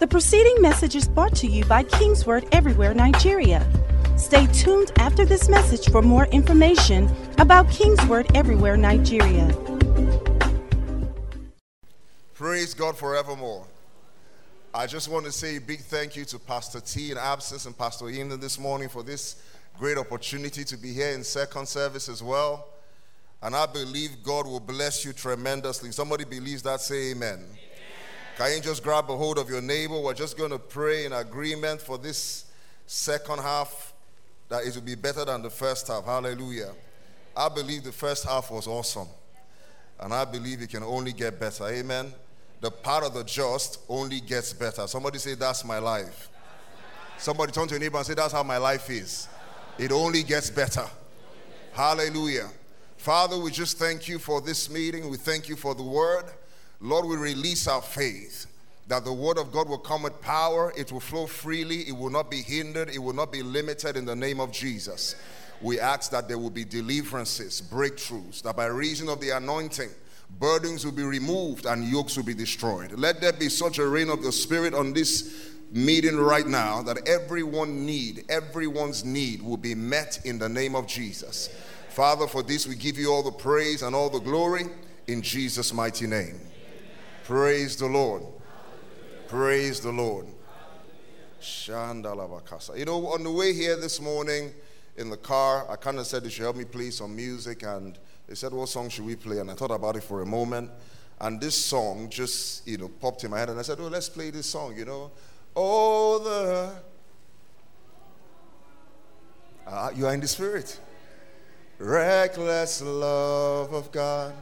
The 0.00 0.06
preceding 0.06 0.62
message 0.62 0.96
is 0.96 1.06
brought 1.06 1.36
to 1.36 1.46
you 1.46 1.62
by 1.66 1.82
Kingsword 1.82 2.48
Everywhere 2.52 2.94
Nigeria. 2.94 3.70
Stay 4.16 4.46
tuned 4.46 4.90
after 4.96 5.26
this 5.26 5.50
message 5.50 5.90
for 5.90 6.00
more 6.00 6.24
information 6.28 7.14
about 7.36 7.68
Kingsword 7.68 8.34
Everywhere 8.34 8.78
Nigeria. 8.78 9.54
Praise 12.32 12.72
God 12.72 12.96
forevermore. 12.96 13.66
I 14.72 14.86
just 14.86 15.10
want 15.10 15.26
to 15.26 15.32
say 15.32 15.56
a 15.56 15.60
big 15.60 15.80
thank 15.80 16.16
you 16.16 16.24
to 16.24 16.38
Pastor 16.38 16.80
T 16.80 17.10
in 17.10 17.18
absence 17.18 17.66
and 17.66 17.76
Pastor 17.76 18.08
Ian 18.08 18.40
this 18.40 18.58
morning 18.58 18.88
for 18.88 19.02
this 19.02 19.42
great 19.78 19.98
opportunity 19.98 20.64
to 20.64 20.78
be 20.78 20.94
here 20.94 21.10
in 21.10 21.22
second 21.22 21.68
service 21.68 22.08
as 22.08 22.22
well. 22.22 22.68
And 23.42 23.54
I 23.54 23.66
believe 23.66 24.22
God 24.22 24.46
will 24.46 24.60
bless 24.60 25.04
you 25.04 25.12
tremendously. 25.12 25.92
Somebody 25.92 26.24
believes 26.24 26.62
that, 26.62 26.80
say 26.80 27.10
amen. 27.10 27.34
amen. 27.34 27.69
Can 28.40 28.54
you 28.54 28.62
just 28.62 28.82
grab 28.82 29.10
a 29.10 29.16
hold 29.18 29.36
of 29.36 29.50
your 29.50 29.60
neighbor? 29.60 30.00
We're 30.00 30.14
just 30.14 30.38
going 30.38 30.50
to 30.50 30.58
pray 30.58 31.04
in 31.04 31.12
agreement 31.12 31.78
for 31.78 31.98
this 31.98 32.46
second 32.86 33.38
half 33.38 33.92
that 34.48 34.64
it 34.64 34.74
will 34.74 34.80
be 34.80 34.94
better 34.94 35.26
than 35.26 35.42
the 35.42 35.50
first 35.50 35.88
half. 35.88 36.06
Hallelujah. 36.06 36.72
I 37.36 37.50
believe 37.50 37.84
the 37.84 37.92
first 37.92 38.24
half 38.24 38.50
was 38.50 38.66
awesome. 38.66 39.08
And 40.00 40.14
I 40.14 40.24
believe 40.24 40.62
it 40.62 40.70
can 40.70 40.82
only 40.82 41.12
get 41.12 41.38
better. 41.38 41.66
Amen. 41.66 42.14
The 42.62 42.70
part 42.70 43.04
of 43.04 43.12
the 43.12 43.24
just 43.24 43.80
only 43.90 44.22
gets 44.22 44.54
better. 44.54 44.86
Somebody 44.86 45.18
say, 45.18 45.34
That's 45.34 45.62
my 45.62 45.78
life. 45.78 46.30
Somebody 47.18 47.52
turn 47.52 47.68
to 47.68 47.74
your 47.74 47.80
neighbor 47.80 47.98
and 47.98 48.06
say, 48.06 48.14
That's 48.14 48.32
how 48.32 48.42
my 48.42 48.56
life 48.56 48.88
is. 48.88 49.28
It 49.76 49.92
only 49.92 50.22
gets 50.22 50.48
better. 50.48 50.86
Hallelujah. 51.74 52.48
Father, 52.96 53.36
we 53.36 53.50
just 53.50 53.76
thank 53.76 54.08
you 54.08 54.18
for 54.18 54.40
this 54.40 54.70
meeting. 54.70 55.10
We 55.10 55.18
thank 55.18 55.46
you 55.46 55.56
for 55.56 55.74
the 55.74 55.82
word. 55.82 56.24
Lord, 56.80 57.06
we 57.06 57.16
release 57.16 57.68
our 57.68 57.82
faith 57.82 58.46
that 58.88 59.04
the 59.04 59.12
word 59.12 59.38
of 59.38 59.52
God 59.52 59.68
will 59.68 59.78
come 59.78 60.02
with 60.02 60.20
power, 60.20 60.72
it 60.76 60.90
will 60.90 61.00
flow 61.00 61.26
freely, 61.26 61.82
it 61.82 61.96
will 61.96 62.10
not 62.10 62.30
be 62.30 62.42
hindered, 62.42 62.90
it 62.90 62.98
will 62.98 63.12
not 63.12 63.30
be 63.30 63.42
limited 63.42 63.96
in 63.96 64.04
the 64.04 64.16
name 64.16 64.40
of 64.40 64.50
Jesus. 64.50 65.14
We 65.60 65.78
ask 65.78 66.10
that 66.10 66.26
there 66.26 66.38
will 66.38 66.50
be 66.50 66.64
deliverances, 66.64 67.62
breakthroughs, 67.62 68.42
that 68.42 68.56
by 68.56 68.66
reason 68.66 69.08
of 69.08 69.20
the 69.20 69.30
anointing, 69.30 69.90
burdens 70.38 70.84
will 70.84 70.92
be 70.92 71.02
removed 71.02 71.66
and 71.66 71.84
yokes 71.84 72.16
will 72.16 72.24
be 72.24 72.34
destroyed. 72.34 72.92
Let 72.92 73.20
there 73.20 73.32
be 73.32 73.48
such 73.48 73.78
a 73.78 73.86
reign 73.86 74.08
of 74.08 74.22
the 74.22 74.32
Spirit 74.32 74.74
on 74.74 74.92
this 74.92 75.50
meeting 75.70 76.16
right 76.16 76.46
now 76.46 76.82
that 76.82 77.06
everyone 77.06 77.86
need, 77.86 78.24
everyone's 78.28 79.04
need 79.04 79.42
will 79.42 79.56
be 79.56 79.74
met 79.74 80.20
in 80.24 80.38
the 80.38 80.48
name 80.48 80.74
of 80.74 80.86
Jesus. 80.86 81.48
Father, 81.90 82.26
for 82.26 82.42
this 82.42 82.66
we 82.66 82.74
give 82.74 82.98
you 82.98 83.12
all 83.12 83.22
the 83.22 83.30
praise 83.30 83.82
and 83.82 83.94
all 83.94 84.10
the 84.10 84.18
glory 84.18 84.64
in 85.06 85.22
Jesus' 85.22 85.72
mighty 85.72 86.06
name. 86.06 86.40
Praise 87.30 87.76
the 87.76 87.86
Lord. 87.86 88.24
Praise 89.28 89.78
the 89.78 89.92
Lord. 89.92 90.26
Shandalabakasa. 91.40 92.76
You 92.76 92.86
know, 92.86 93.06
on 93.06 93.22
the 93.22 93.30
way 93.30 93.54
here 93.54 93.76
this 93.76 94.00
morning 94.00 94.52
in 94.96 95.10
the 95.10 95.16
car, 95.16 95.64
I 95.70 95.76
kind 95.76 96.00
of 96.00 96.08
said 96.08 96.24
they 96.24 96.28
should 96.28 96.42
help 96.42 96.56
me 96.56 96.64
play 96.64 96.90
some 96.90 97.14
music, 97.14 97.62
and 97.62 97.96
they 98.26 98.34
said, 98.34 98.52
What 98.52 98.68
song 98.68 98.88
should 98.88 99.06
we 99.06 99.14
play? 99.14 99.38
And 99.38 99.48
I 99.48 99.54
thought 99.54 99.70
about 99.70 99.94
it 99.94 100.02
for 100.02 100.22
a 100.22 100.26
moment, 100.26 100.72
and 101.20 101.40
this 101.40 101.54
song 101.54 102.10
just, 102.10 102.66
you 102.66 102.78
know, 102.78 102.88
popped 102.88 103.22
in 103.22 103.30
my 103.30 103.38
head, 103.38 103.50
and 103.50 103.60
I 103.60 103.62
said, 103.62 103.78
Oh, 103.78 103.86
let's 103.86 104.08
play 104.08 104.30
this 104.30 104.46
song, 104.46 104.76
you 104.76 104.84
know. 104.84 105.12
Oh, 105.54 106.18
the. 106.18 106.72
Uh, 109.70 109.90
you 109.94 110.04
are 110.04 110.14
in 110.14 110.18
the 110.18 110.26
spirit 110.26 110.80
reckless 111.78 112.82
love 112.82 113.72
of 113.72 113.92
God. 113.92 114.34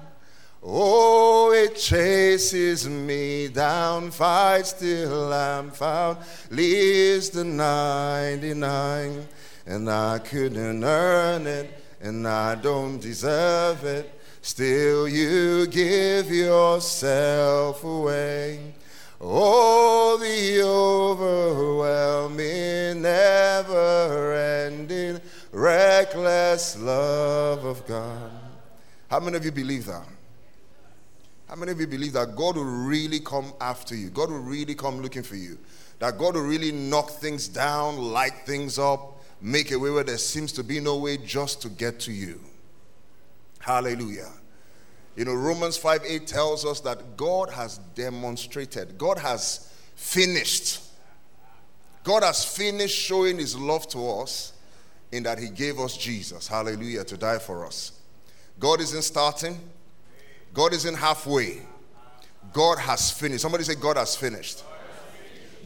Oh, 0.63 1.53
it 1.53 1.75
chases 1.77 2.89
me 2.89 3.49
down, 3.49 4.11
fights 4.11 4.73
till 4.73 5.33
I'm 5.33 5.71
found, 5.71 6.19
leaves 6.51 7.31
the 7.31 7.45
99, 7.45 9.29
and 9.67 9.89
I 9.89 10.19
couldn't 10.19 10.83
earn 10.83 11.47
it, 11.47 11.81
and 12.01 12.27
I 12.27 12.57
don't 12.57 12.99
deserve 12.99 13.85
it. 13.85 14.13
Still, 14.43 15.09
you 15.09 15.69
give 15.69 16.29
yourself 16.31 17.85
away. 17.85 18.75
Oh, 19.21 20.17
the 20.21 20.63
overwhelming, 20.63 23.03
never 23.03 24.35
ending 24.35 25.21
reckless 25.53 26.77
love 26.79 27.65
of 27.65 27.87
God. 27.87 28.33
How 29.09 29.21
many 29.21 29.37
of 29.37 29.45
you 29.45 29.53
believe 29.53 29.87
that? 29.87 30.18
How 31.49 31.55
many 31.55 31.73
of 31.73 31.81
you 31.81 31.87
believe 31.87 32.13
that 32.13 32.37
God 32.37 32.57
will 32.57 32.65
really 32.65 33.21
come 33.21 33.55
after 33.61 33.97
you? 33.97 34.11
God 34.11 34.31
will 34.31 34.39
really 34.41 34.75
come 34.75 35.01
looking 35.01 35.23
for 35.23 35.37
you. 35.37 35.59
That 35.99 36.19
God 36.19 36.35
will 36.35 36.43
really 36.43 36.73
knock 36.73 37.11
things 37.11 37.49
down, 37.49 37.97
light 37.97 38.45
things 38.45 38.79
up, 38.79 39.23
make 39.41 39.73
a 39.73 39.79
way 39.79 39.91
where 39.91 40.05
there 40.05 40.19
seems 40.19 40.53
to 40.53 40.63
be 40.63 40.79
no 40.79 40.99
way 40.99 41.17
just 41.17 41.63
to 41.63 41.71
get 41.71 42.01
to 42.01 42.13
you. 42.13 42.39
Hallelujah. 43.61 44.31
You 45.17 45.25
know, 45.25 45.35
Romans 45.35 45.77
5 45.77 46.03
8 46.07 46.27
tells 46.27 46.65
us 46.65 46.81
that 46.81 47.17
God 47.17 47.51
has 47.51 47.79
demonstrated, 47.95 48.99
God 48.99 49.19
has 49.19 49.73
finished. 49.97 50.81
God 52.05 52.23
has 52.23 52.45
finished 52.45 52.97
showing 52.97 53.39
his 53.39 53.57
love 53.57 53.89
to 53.89 54.09
us 54.09 54.53
in 55.11 55.23
that 55.25 55.39
he 55.39 55.49
gave 55.49 55.81
us 55.81 55.97
Jesus, 55.97 56.47
hallelujah, 56.47 57.05
to 57.05 57.17
die 57.17 57.39
for 57.39 57.67
us. 57.67 57.93
God 58.59 58.81
isn't 58.81 59.03
starting, 59.03 59.59
God 60.59 60.75
isn't 60.75 60.97
halfway. 60.97 61.63
God 62.53 62.81
has 62.81 63.13
finished. 63.13 63.43
Somebody 63.43 63.63
say, 63.63 63.77
God 63.77 63.97
has 63.97 64.17
finished. 64.17 64.65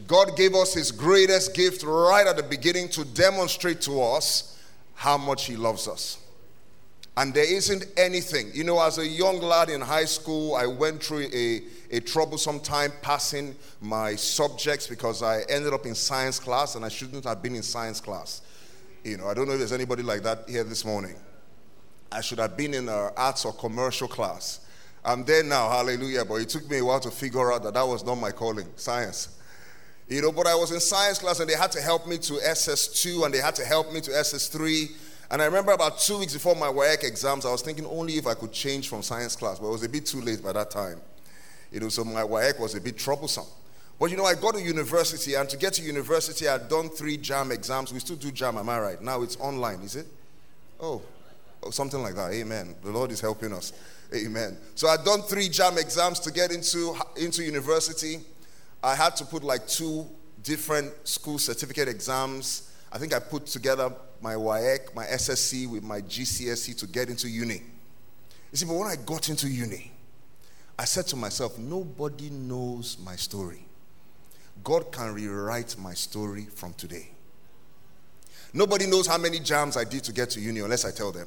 God 0.07 0.37
gave 0.37 0.55
us 0.55 0.75
his 0.75 0.93
greatest 0.93 1.55
gift 1.55 1.83
right 1.83 2.27
at 2.27 2.37
the 2.37 2.43
beginning 2.43 2.91
to 2.91 3.07
demonstrate 3.07 3.81
to 3.83 4.03
us 4.03 4.63
how 4.93 5.17
much 5.17 5.47
he 5.47 5.57
loves 5.57 5.89
us. 5.89 6.19
And 7.17 7.33
there 7.33 7.51
isn't 7.51 7.87
anything. 7.97 8.51
You 8.53 8.65
know, 8.65 8.83
as 8.83 8.99
a 8.99 9.07
young 9.07 9.41
lad 9.41 9.71
in 9.71 9.81
high 9.81 10.05
school, 10.05 10.57
I 10.57 10.67
went 10.67 11.03
through 11.03 11.27
a, 11.33 11.63
a 11.91 12.01
troublesome 12.01 12.61
time 12.61 12.93
passing 13.01 13.57
my 13.81 14.15
subjects 14.15 14.87
because 14.87 15.23
I 15.23 15.41
ended 15.49 15.73
up 15.73 15.87
in 15.87 15.95
science 15.95 16.39
class 16.39 16.75
and 16.75 16.85
I 16.85 16.91
shouldn't 16.91 17.25
have 17.25 17.43
been 17.43 17.57
in 17.57 17.63
science 17.63 17.99
class. 17.99 18.43
You 19.05 19.17
know, 19.17 19.27
I 19.29 19.33
don't 19.33 19.47
know 19.47 19.55
if 19.55 19.59
there's 19.59 19.73
anybody 19.73 20.03
like 20.03 20.23
that 20.25 20.51
here 20.51 20.65
this 20.65 20.85
morning. 20.85 21.17
I 22.11 22.21
should 22.21 22.41
have 22.41 22.59
been 22.59 22.75
in 22.75 22.91
arts 22.91 23.47
or 23.47 23.55
commercial 23.55 24.07
class. 24.07 24.59
I'm 25.05 25.25
there 25.25 25.43
now, 25.43 25.69
hallelujah, 25.69 26.25
but 26.25 26.37
it 26.37 26.49
took 26.49 26.69
me 26.71 26.79
a 26.79 26.85
while 26.85 27.01
to 27.01 27.11
figure 27.11 27.53
out 27.53 27.65
that 27.65 27.75
that 27.75 27.87
was 27.87 28.05
not 28.05 28.15
my 28.17 28.31
calling, 28.31 28.69
science. 28.77 29.29
You 30.09 30.23
know, 30.23 30.31
but 30.31 30.47
I 30.47 30.55
was 30.55 30.71
in 30.71 30.81
science 30.81 31.19
class 31.19 31.41
and 31.41 31.49
they 31.49 31.57
had 31.57 31.73
to 31.73 31.81
help 31.81 32.07
me 32.07 32.19
to 32.19 32.35
SS2 32.35 33.25
and 33.25 33.35
they 33.35 33.39
had 33.39 33.55
to 33.57 33.65
help 33.65 33.93
me 33.93 34.01
to 34.03 34.11
SS3. 34.11 34.91
And 35.31 35.41
I 35.41 35.47
remember 35.47 35.73
about 35.73 35.99
two 35.99 36.19
weeks 36.19 36.35
before 36.35 36.55
my 36.55 36.67
WAEC 36.67 37.05
exams, 37.05 37.47
I 37.47 37.51
was 37.51 37.63
thinking 37.63 37.87
only 37.87 38.15
if 38.15 38.27
I 38.27 38.35
could 38.35 38.53
change 38.53 38.89
from 38.89 39.03
science 39.03 39.35
class, 39.35 39.59
but 39.59 39.69
it 39.69 39.73
was 39.73 39.83
a 39.83 39.89
bit 39.89 40.07
too 40.07 40.21
late 40.21 40.43
by 40.43 40.53
that 40.53 40.71
time. 40.71 41.01
You 41.73 41.81
know, 41.81 41.89
so 41.89 42.05
my 42.05 42.23
WAEC 42.23 42.61
was 42.61 42.75
a 42.75 42.81
bit 42.81 42.99
troublesome. 42.99 43.47
But 43.99 44.11
you 44.11 44.17
know, 44.17 44.25
I 44.25 44.35
got 44.35 44.55
to 44.55 44.61
university, 44.61 45.35
and 45.35 45.49
to 45.49 45.57
get 45.57 45.75
to 45.75 45.83
university, 45.83 46.49
I'd 46.49 46.69
done 46.69 46.89
three 46.89 47.17
JAMB 47.17 47.53
exams. 47.53 47.93
We 47.93 48.01
still 48.01 48.17
do 48.17 48.31
JAMB, 48.31 48.59
am 48.59 48.69
I 48.69 48.81
right? 48.81 49.01
Now 49.01 49.23
it's 49.23 49.37
online, 49.37 49.81
is 49.81 49.97
it? 49.97 50.07
Oh, 50.81 51.01
oh 51.63 51.71
something 51.71 52.03
like 52.03 52.15
that. 52.15 52.33
Amen. 52.33 52.75
The 52.83 52.91
Lord 52.91 53.11
is 53.11 53.21
helping 53.21 53.53
us. 53.53 53.73
Amen. 54.15 54.59
So 54.75 54.89
I'd 54.89 55.05
done 55.05 55.23
three 55.23 55.49
JAMB 55.49 55.79
exams 55.79 56.21
to 56.21 56.31
get 56.31 56.51
into, 56.53 56.95
into 57.17 57.43
university. 57.43 58.21
I 58.83 58.95
had 58.95 59.17
to 59.17 59.25
put 59.25 59.43
like 59.43 59.67
two 59.67 60.07
different 60.43 60.93
school 61.07 61.39
certificate 61.39 61.89
exams. 61.89 62.71
I 62.93 62.99
think 62.99 63.15
I 63.15 63.21
put 63.21 63.47
together 63.47 63.93
my 64.21 64.35
WAEC, 64.35 64.95
my 64.95 65.07
SSC 65.07 65.71
with 65.71 65.83
my 65.83 66.01
GCSE 66.03 66.77
to 66.79 66.87
get 66.87 67.09
into 67.09 67.29
uni. 67.29 67.63
You 68.51 68.59
see, 68.59 68.67
but 68.67 68.75
when 68.75 68.89
I 68.89 68.97
got 68.97 69.29
into 69.31 69.49
uni, 69.49 69.91
I 70.79 70.85
said 70.85 71.07
to 71.09 71.17
myself, 71.17 71.59
nobody 71.59 72.29
knows 72.29 72.99
my 73.03 73.17
story. 73.17 73.65
God 74.63 74.93
can 74.93 75.15
rewrite 75.15 75.77
my 75.79 75.95
story 75.95 76.47
from 76.55 76.75
today. 76.75 77.11
Nobody 78.53 78.87
knows 78.87 79.07
how 79.07 79.17
many 79.17 79.41
JAMBs 79.41 79.77
I 79.77 79.85
did 79.85 80.05
to 80.05 80.13
get 80.13 80.31
to 80.31 80.41
uni 80.41 80.61
unless 80.61 80.85
I 80.85 80.91
tell 80.91 81.11
them. 81.13 81.27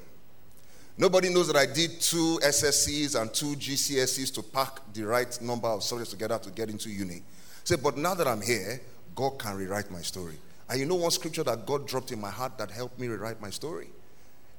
Nobody 0.97 1.27
knows 1.27 1.47
that 1.47 1.57
I 1.57 1.65
did 1.65 1.99
two 1.99 2.39
SSCs 2.41 3.19
and 3.19 3.33
two 3.33 3.55
GCSEs 3.55 4.33
to 4.35 4.41
pack 4.41 4.79
the 4.93 5.03
right 5.03 5.41
number 5.41 5.67
of 5.67 5.83
subjects 5.83 6.11
together 6.11 6.37
to 6.39 6.49
get 6.51 6.69
into 6.69 6.89
uni. 6.89 7.21
Say, 7.65 7.75
but 7.75 7.97
now 7.97 8.13
that 8.13 8.27
I'm 8.27 8.41
here, 8.41 8.79
God 9.13 9.37
can 9.37 9.57
rewrite 9.57 9.91
my 9.91 10.01
story. 10.01 10.35
And 10.69 10.79
you 10.79 10.85
know 10.85 10.95
one 10.95 11.11
scripture 11.11 11.43
that 11.43 11.65
God 11.65 11.85
dropped 11.85 12.11
in 12.11 12.21
my 12.21 12.29
heart 12.29 12.57
that 12.57 12.71
helped 12.71 12.97
me 12.97 13.07
rewrite 13.07 13.41
my 13.41 13.49
story? 13.49 13.89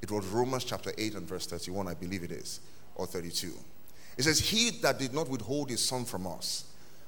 It 0.03 0.11
was 0.11 0.27
Romans 0.27 0.65
chapter 0.65 0.93
8 0.97 1.15
and 1.15 1.27
verse 1.27 1.47
31, 1.47 1.89
I 1.89 1.95
believe 1.95 2.23
it 2.23 2.31
is, 2.31 2.61
or 2.97 3.07
32. 3.07 3.53
It 4.19 4.23
says, 4.23 4.39
He 4.39 4.71
that 4.83 4.99
did 4.99 5.15
not 5.15 5.29
withhold 5.29 5.71
his 5.71 5.83
son 5.83 6.05
from 6.05 6.27
us, 6.27 6.65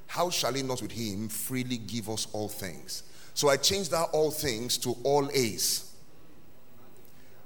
how 0.07 0.31
shall 0.31 0.55
he 0.55 0.63
not 0.63 0.81
with 0.81 0.93
him 0.93 1.29
freely 1.29 1.77
give 1.77 2.09
us 2.09 2.27
all 2.33 2.49
things? 2.49 3.03
So 3.35 3.51
I 3.51 3.59
changed 3.59 3.91
that 3.91 4.09
all 4.13 4.31
things 4.31 4.79
to 4.79 4.97
all 5.05 5.29
A's. 5.33 5.88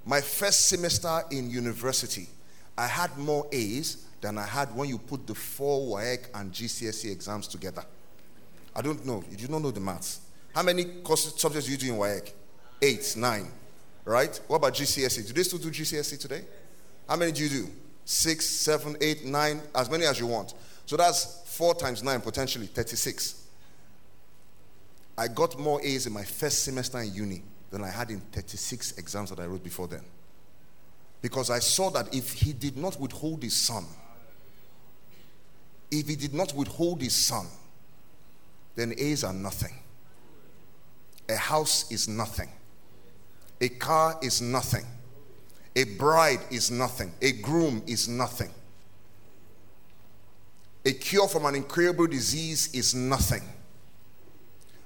My 0.04 0.20
first 0.20 0.66
semester 0.66 1.22
in 1.31 1.49
university, 1.49 2.28
I 2.76 2.87
had 2.87 3.16
more 3.16 3.46
A's 3.52 4.04
than 4.20 4.38
I 4.38 4.44
had 4.44 4.75
when 4.75 4.88
you 4.88 4.99
put 4.99 5.26
the 5.26 5.34
four 5.34 5.96
WAEC 5.96 6.26
and 6.34 6.52
GCSE 6.52 7.10
exams 7.12 7.46
together. 7.46 7.84
I 8.75 8.82
don't 8.82 9.04
know. 9.06 9.22
You 9.31 9.37
do 9.37 9.49
not 9.49 9.62
know 9.62 9.70
the 9.70 9.81
maths. 9.81 10.20
How 10.54 10.62
many 10.62 10.84
courses, 10.84 11.40
subjects 11.40 11.66
do 11.66 11.72
you 11.72 11.78
do 11.78 11.93
in 11.93 11.99
WAEC? 11.99 12.32
Eight, 12.81 13.14
nine. 13.16 13.50
Right? 14.04 14.40
What 14.49 14.56
about 14.56 14.75
GCSE? 14.75 15.26
Do 15.28 15.32
they 15.32 15.43
still 15.44 15.58
do 15.58 15.70
GCSE 15.70 16.19
today? 16.19 16.43
How 17.08 17.16
many 17.16 17.31
do 17.31 17.44
you 17.44 17.48
do? 17.48 17.69
Six, 18.05 18.46
seven, 18.46 18.96
eight, 19.00 19.25
nine, 19.25 19.60
as 19.75 19.88
many 19.88 20.05
as 20.05 20.19
you 20.19 20.26
want. 20.26 20.55
So 20.87 20.96
that's 20.96 21.43
four 21.46 21.75
times 21.75 22.02
nine, 22.02 22.20
potentially 22.20 22.66
36. 22.66 23.46
I 25.16 25.28
got 25.28 25.58
more 25.58 25.81
A's 25.82 26.06
in 26.06 26.12
my 26.12 26.25
first 26.25 26.64
semester 26.64 26.98
in 26.98 27.14
uni 27.14 27.43
than 27.72 27.82
I 27.82 27.88
had 27.88 28.10
in 28.10 28.20
36 28.20 28.98
exams 28.98 29.30
that 29.30 29.40
I 29.40 29.46
wrote 29.46 29.64
before 29.64 29.88
then. 29.88 30.02
Because 31.22 31.50
I 31.50 31.58
saw 31.58 31.90
that 31.90 32.14
if 32.14 32.32
he 32.32 32.52
did 32.52 32.76
not 32.76 33.00
withhold 33.00 33.42
his 33.42 33.56
son, 33.56 33.86
if 35.90 36.06
he 36.06 36.16
did 36.16 36.34
not 36.34 36.54
withhold 36.54 37.00
his 37.00 37.14
son, 37.14 37.46
then 38.76 38.94
A's 38.98 39.24
are 39.24 39.32
nothing. 39.32 39.74
A 41.28 41.36
house 41.36 41.90
is 41.90 42.08
nothing. 42.08 42.48
A 43.60 43.69
car 43.69 44.19
is 44.22 44.42
nothing. 44.42 44.84
A 45.76 45.84
bride 45.84 46.40
is 46.50 46.70
nothing. 46.70 47.12
A 47.22 47.32
groom 47.32 47.82
is 47.86 48.08
nothing. 48.08 48.50
A 50.84 50.92
cure 50.92 51.28
from 51.28 51.46
an 51.46 51.54
incurable 51.54 52.06
disease 52.06 52.74
is 52.74 52.94
nothing. 52.94 53.42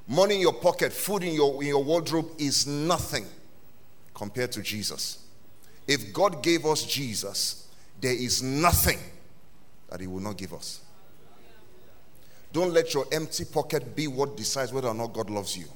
Money 0.09 0.37
in 0.37 0.41
your 0.41 0.53
pocket, 0.53 0.93
food 0.93 1.25
in 1.25 1.35
your, 1.35 1.63
in 1.63 1.69
your 1.69 1.83
wardrobe 1.83 2.31
is 2.39 2.67
nothing 2.67 3.27
compared 4.15 4.53
to 4.53 4.63
Jesus. 4.63 5.25
If 5.87 6.13
God 6.13 6.43
gave 6.43 6.65
us 6.65 6.85
Jesus, 6.85 7.69
there 8.01 8.15
is 8.15 8.43
nothing 8.43 8.99
that 9.91 10.01
He 10.01 10.07
will 10.07 10.21
not 10.21 10.37
give 10.37 10.53
us. 10.53 10.81
Don't 12.53 12.73
let 12.73 12.95
your 12.95 13.07
empty 13.13 13.45
pocket 13.45 13.95
be 13.95 14.07
what 14.07 14.37
decides 14.37 14.73
whether 14.73 14.89
or 14.89 14.95
not 14.95 15.13
God 15.13 15.29
loves 15.29 15.57
you. 15.57 15.67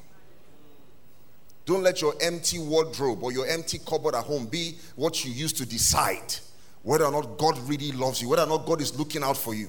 Don't 1.67 1.83
let 1.83 2.01
your 2.01 2.15
empty 2.21 2.59
wardrobe 2.59 3.23
or 3.23 3.33
your 3.33 3.47
empty 3.47 3.79
cupboard 3.79 4.15
at 4.15 4.25
home 4.25 4.47
be 4.47 4.77
what 4.97 5.25
you 5.25 5.31
use 5.31 5.53
to 5.53 5.67
decide 5.67 6.35
whether 6.83 7.05
or 7.05 7.13
not 7.13 7.37
God 7.37 7.59
really 7.69 7.93
loves 7.93 8.23
you, 8.23 8.29
whether 8.29 8.43
or 8.43 8.49
not 8.49 8.67
God 8.67 8.81
is 8.81 8.99
looking 8.99 9.23
out 9.23 9.37
for 9.37 9.55
you. 9.55 9.69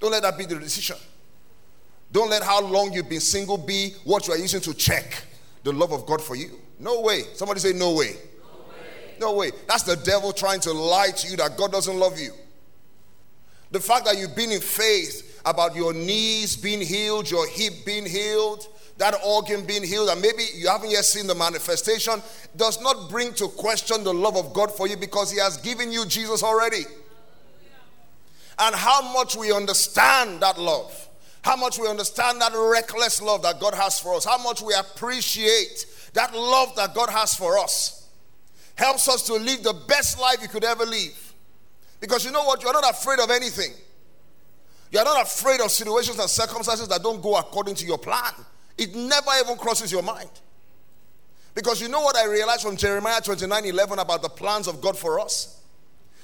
Don't 0.00 0.10
let 0.10 0.22
that 0.22 0.38
be 0.38 0.46
the 0.46 0.58
decision. 0.58 0.96
Don't 2.14 2.30
let 2.30 2.44
how 2.44 2.60
long 2.60 2.92
you've 2.92 3.08
been 3.08 3.18
single 3.18 3.58
be 3.58 3.90
what 4.04 4.28
you 4.28 4.34
are 4.34 4.38
using 4.38 4.60
to 4.60 4.72
check 4.72 5.24
the 5.64 5.72
love 5.72 5.92
of 5.92 6.06
God 6.06 6.22
for 6.22 6.36
you. 6.36 6.60
No 6.78 7.00
way. 7.00 7.22
Somebody 7.34 7.58
say, 7.58 7.72
No 7.72 7.92
way. 7.92 8.14
No 9.18 9.34
way. 9.34 9.50
That's 9.66 9.82
the 9.82 9.96
devil 9.96 10.32
trying 10.32 10.60
to 10.60 10.72
lie 10.72 11.10
to 11.10 11.28
you 11.28 11.36
that 11.38 11.56
God 11.56 11.72
doesn't 11.72 11.98
love 11.98 12.16
you. 12.16 12.30
The 13.72 13.80
fact 13.80 14.04
that 14.04 14.16
you've 14.16 14.36
been 14.36 14.52
in 14.52 14.60
faith 14.60 15.42
about 15.44 15.74
your 15.74 15.92
knees 15.92 16.54
being 16.54 16.80
healed, 16.80 17.28
your 17.28 17.48
hip 17.48 17.84
being 17.84 18.06
healed, 18.06 18.68
that 18.98 19.16
organ 19.26 19.66
being 19.66 19.82
healed, 19.82 20.08
and 20.08 20.22
maybe 20.22 20.44
you 20.54 20.68
haven't 20.68 20.90
yet 20.90 21.04
seen 21.04 21.26
the 21.26 21.34
manifestation, 21.34 22.22
does 22.54 22.80
not 22.80 23.10
bring 23.10 23.34
to 23.34 23.48
question 23.48 24.04
the 24.04 24.14
love 24.14 24.36
of 24.36 24.52
God 24.52 24.70
for 24.70 24.86
you 24.86 24.96
because 24.96 25.32
He 25.32 25.40
has 25.40 25.56
given 25.56 25.90
you 25.90 26.06
Jesus 26.06 26.44
already. 26.44 26.84
And 28.60 28.72
how 28.72 29.12
much 29.12 29.34
we 29.34 29.50
understand 29.50 30.40
that 30.42 30.60
love 30.60 31.03
how 31.44 31.56
much 31.56 31.78
we 31.78 31.86
understand 31.86 32.40
that 32.40 32.52
reckless 32.54 33.20
love 33.20 33.42
that 33.42 33.60
God 33.60 33.74
has 33.74 34.00
for 34.00 34.14
us, 34.14 34.24
how 34.24 34.38
much 34.38 34.62
we 34.62 34.72
appreciate 34.72 35.84
that 36.14 36.34
love 36.34 36.74
that 36.76 36.94
God 36.94 37.10
has 37.10 37.34
for 37.34 37.58
us, 37.58 38.08
helps 38.76 39.10
us 39.10 39.26
to 39.26 39.34
live 39.34 39.62
the 39.62 39.74
best 39.86 40.18
life 40.18 40.38
you 40.40 40.48
could 40.48 40.64
ever 40.64 40.86
live. 40.86 41.34
Because 42.00 42.24
you 42.24 42.30
know 42.30 42.44
what? 42.44 42.62
You're 42.62 42.72
not 42.72 42.88
afraid 42.88 43.18
of 43.18 43.30
anything. 43.30 43.72
You're 44.90 45.04
not 45.04 45.22
afraid 45.22 45.60
of 45.60 45.70
situations 45.70 46.18
and 46.18 46.30
circumstances 46.30 46.88
that 46.88 47.02
don't 47.02 47.20
go 47.20 47.36
according 47.36 47.74
to 47.74 47.84
your 47.84 47.98
plan. 47.98 48.32
It 48.78 48.94
never 48.94 49.30
even 49.44 49.58
crosses 49.58 49.92
your 49.92 50.02
mind. 50.02 50.30
Because 51.54 51.78
you 51.78 51.88
know 51.88 52.00
what 52.00 52.16
I 52.16 52.24
realized 52.24 52.62
from 52.62 52.78
Jeremiah 52.78 53.20
29 53.20 53.66
11 53.66 53.98
about 53.98 54.22
the 54.22 54.30
plans 54.30 54.66
of 54.66 54.80
God 54.80 54.96
for 54.96 55.20
us? 55.20 55.60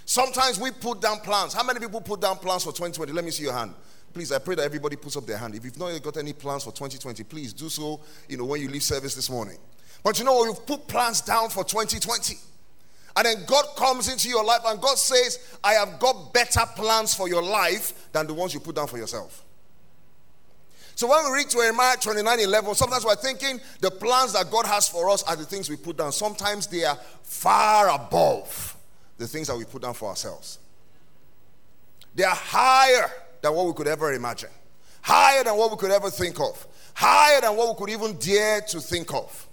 Sometimes 0.07 0.59
we 0.59 0.71
put 0.71 1.03
down 1.03 1.19
plans. 1.19 1.53
How 1.53 1.63
many 1.63 1.79
people 1.79 2.01
put 2.01 2.23
down 2.23 2.39
plans 2.39 2.65
for 2.65 2.71
2020? 2.71 3.13
Let 3.13 3.23
me 3.23 3.31
see 3.31 3.43
your 3.43 3.53
hand. 3.53 3.75
Please, 4.13 4.33
I 4.33 4.39
pray 4.39 4.57
that 4.57 4.65
everybody 4.65 4.97
puts 4.97 5.17
up 5.17 5.27
their 5.27 5.39
hand. 5.39 5.55
If 5.55 5.65
you've 5.65 5.79
not 5.79 6.03
got 6.03 6.17
any 6.17 6.33
plans 6.33 6.65
for 6.65 6.73
2020, 6.73 7.23
please 7.25 7.53
do 7.53 7.69
so, 7.69 8.01
you 8.29 8.37
know, 8.37 8.45
when 8.45 8.61
you 8.61 8.69
leave 8.69 8.83
service 8.83 9.15
this 9.15 9.31
morning. 9.31 9.59
But 10.03 10.19
you 10.19 10.25
know 10.25 10.35
what? 10.35 10.47
You've 10.47 10.67
put 10.67 10.89
plans 10.89 11.21
down 11.21 11.51
for 11.51 11.63
2020. 11.63 12.37
And 13.17 13.27
then 13.27 13.45
God 13.47 13.65
comes 13.77 14.11
into 14.11 14.29
your 14.29 14.45
life 14.45 14.61
and 14.67 14.81
God 14.81 14.97
says, 14.97 15.59
I 15.63 15.75
have 15.75 15.99
got 15.99 16.33
better 16.33 16.63
plans 16.77 17.15
for 17.15 17.29
your 17.29 17.43
life 17.43 18.11
than 18.13 18.27
the 18.27 18.35
ones 18.35 18.55
you 18.55 18.61
put 18.61 18.77
down 18.77 18.87
for 18.87 18.99
yourself. 18.99 19.45
So 20.95 21.09
when 21.09 21.25
we 21.25 21.39
read 21.39 21.49
to 21.51 21.57
Jeremiah 21.57 21.97
29 21.97 22.41
11, 22.41 22.75
sometimes 22.75 23.05
we're 23.05 23.15
thinking 23.17 23.61
the 23.81 23.91
plans 23.91 24.33
that 24.35 24.51
God 24.51 24.67
has 24.67 24.89
for 24.89 25.09
us 25.11 25.23
are 25.23 25.37
the 25.37 25.45
things 25.45 25.71
we 25.71 25.77
put 25.77 25.97
down. 25.97 26.13
Sometimes 26.13 26.67
they 26.67 26.85
are 26.85 26.97
far 27.23 27.89
above 27.89 28.77
the 29.21 29.27
things 29.27 29.49
that 29.49 29.57
we 29.57 29.65
put 29.65 29.83
down 29.83 29.95
for 29.95 30.09
ourselves, 30.09 30.59
they 32.15 32.25
are 32.25 32.35
higher 32.35 33.11
than 33.43 33.55
what 33.55 33.67
we 33.67 33.73
could 33.73 33.89
ever 33.89 34.13
imagine, 34.13 34.51
higher 35.03 35.45
than 35.45 35.57
what 35.57 35.71
we 35.71 35.77
could 35.77 35.91
ever 35.91 36.11
think 36.11 36.41
of, 36.41 36.67
higher 36.95 37.41
than 37.41 37.57
what 37.57 37.69
we 37.69 37.75
could 37.87 37.91
even 37.91 38.17
dare 38.19 38.61
to 38.63 38.81
think 38.81 39.13
of. 39.15 39.47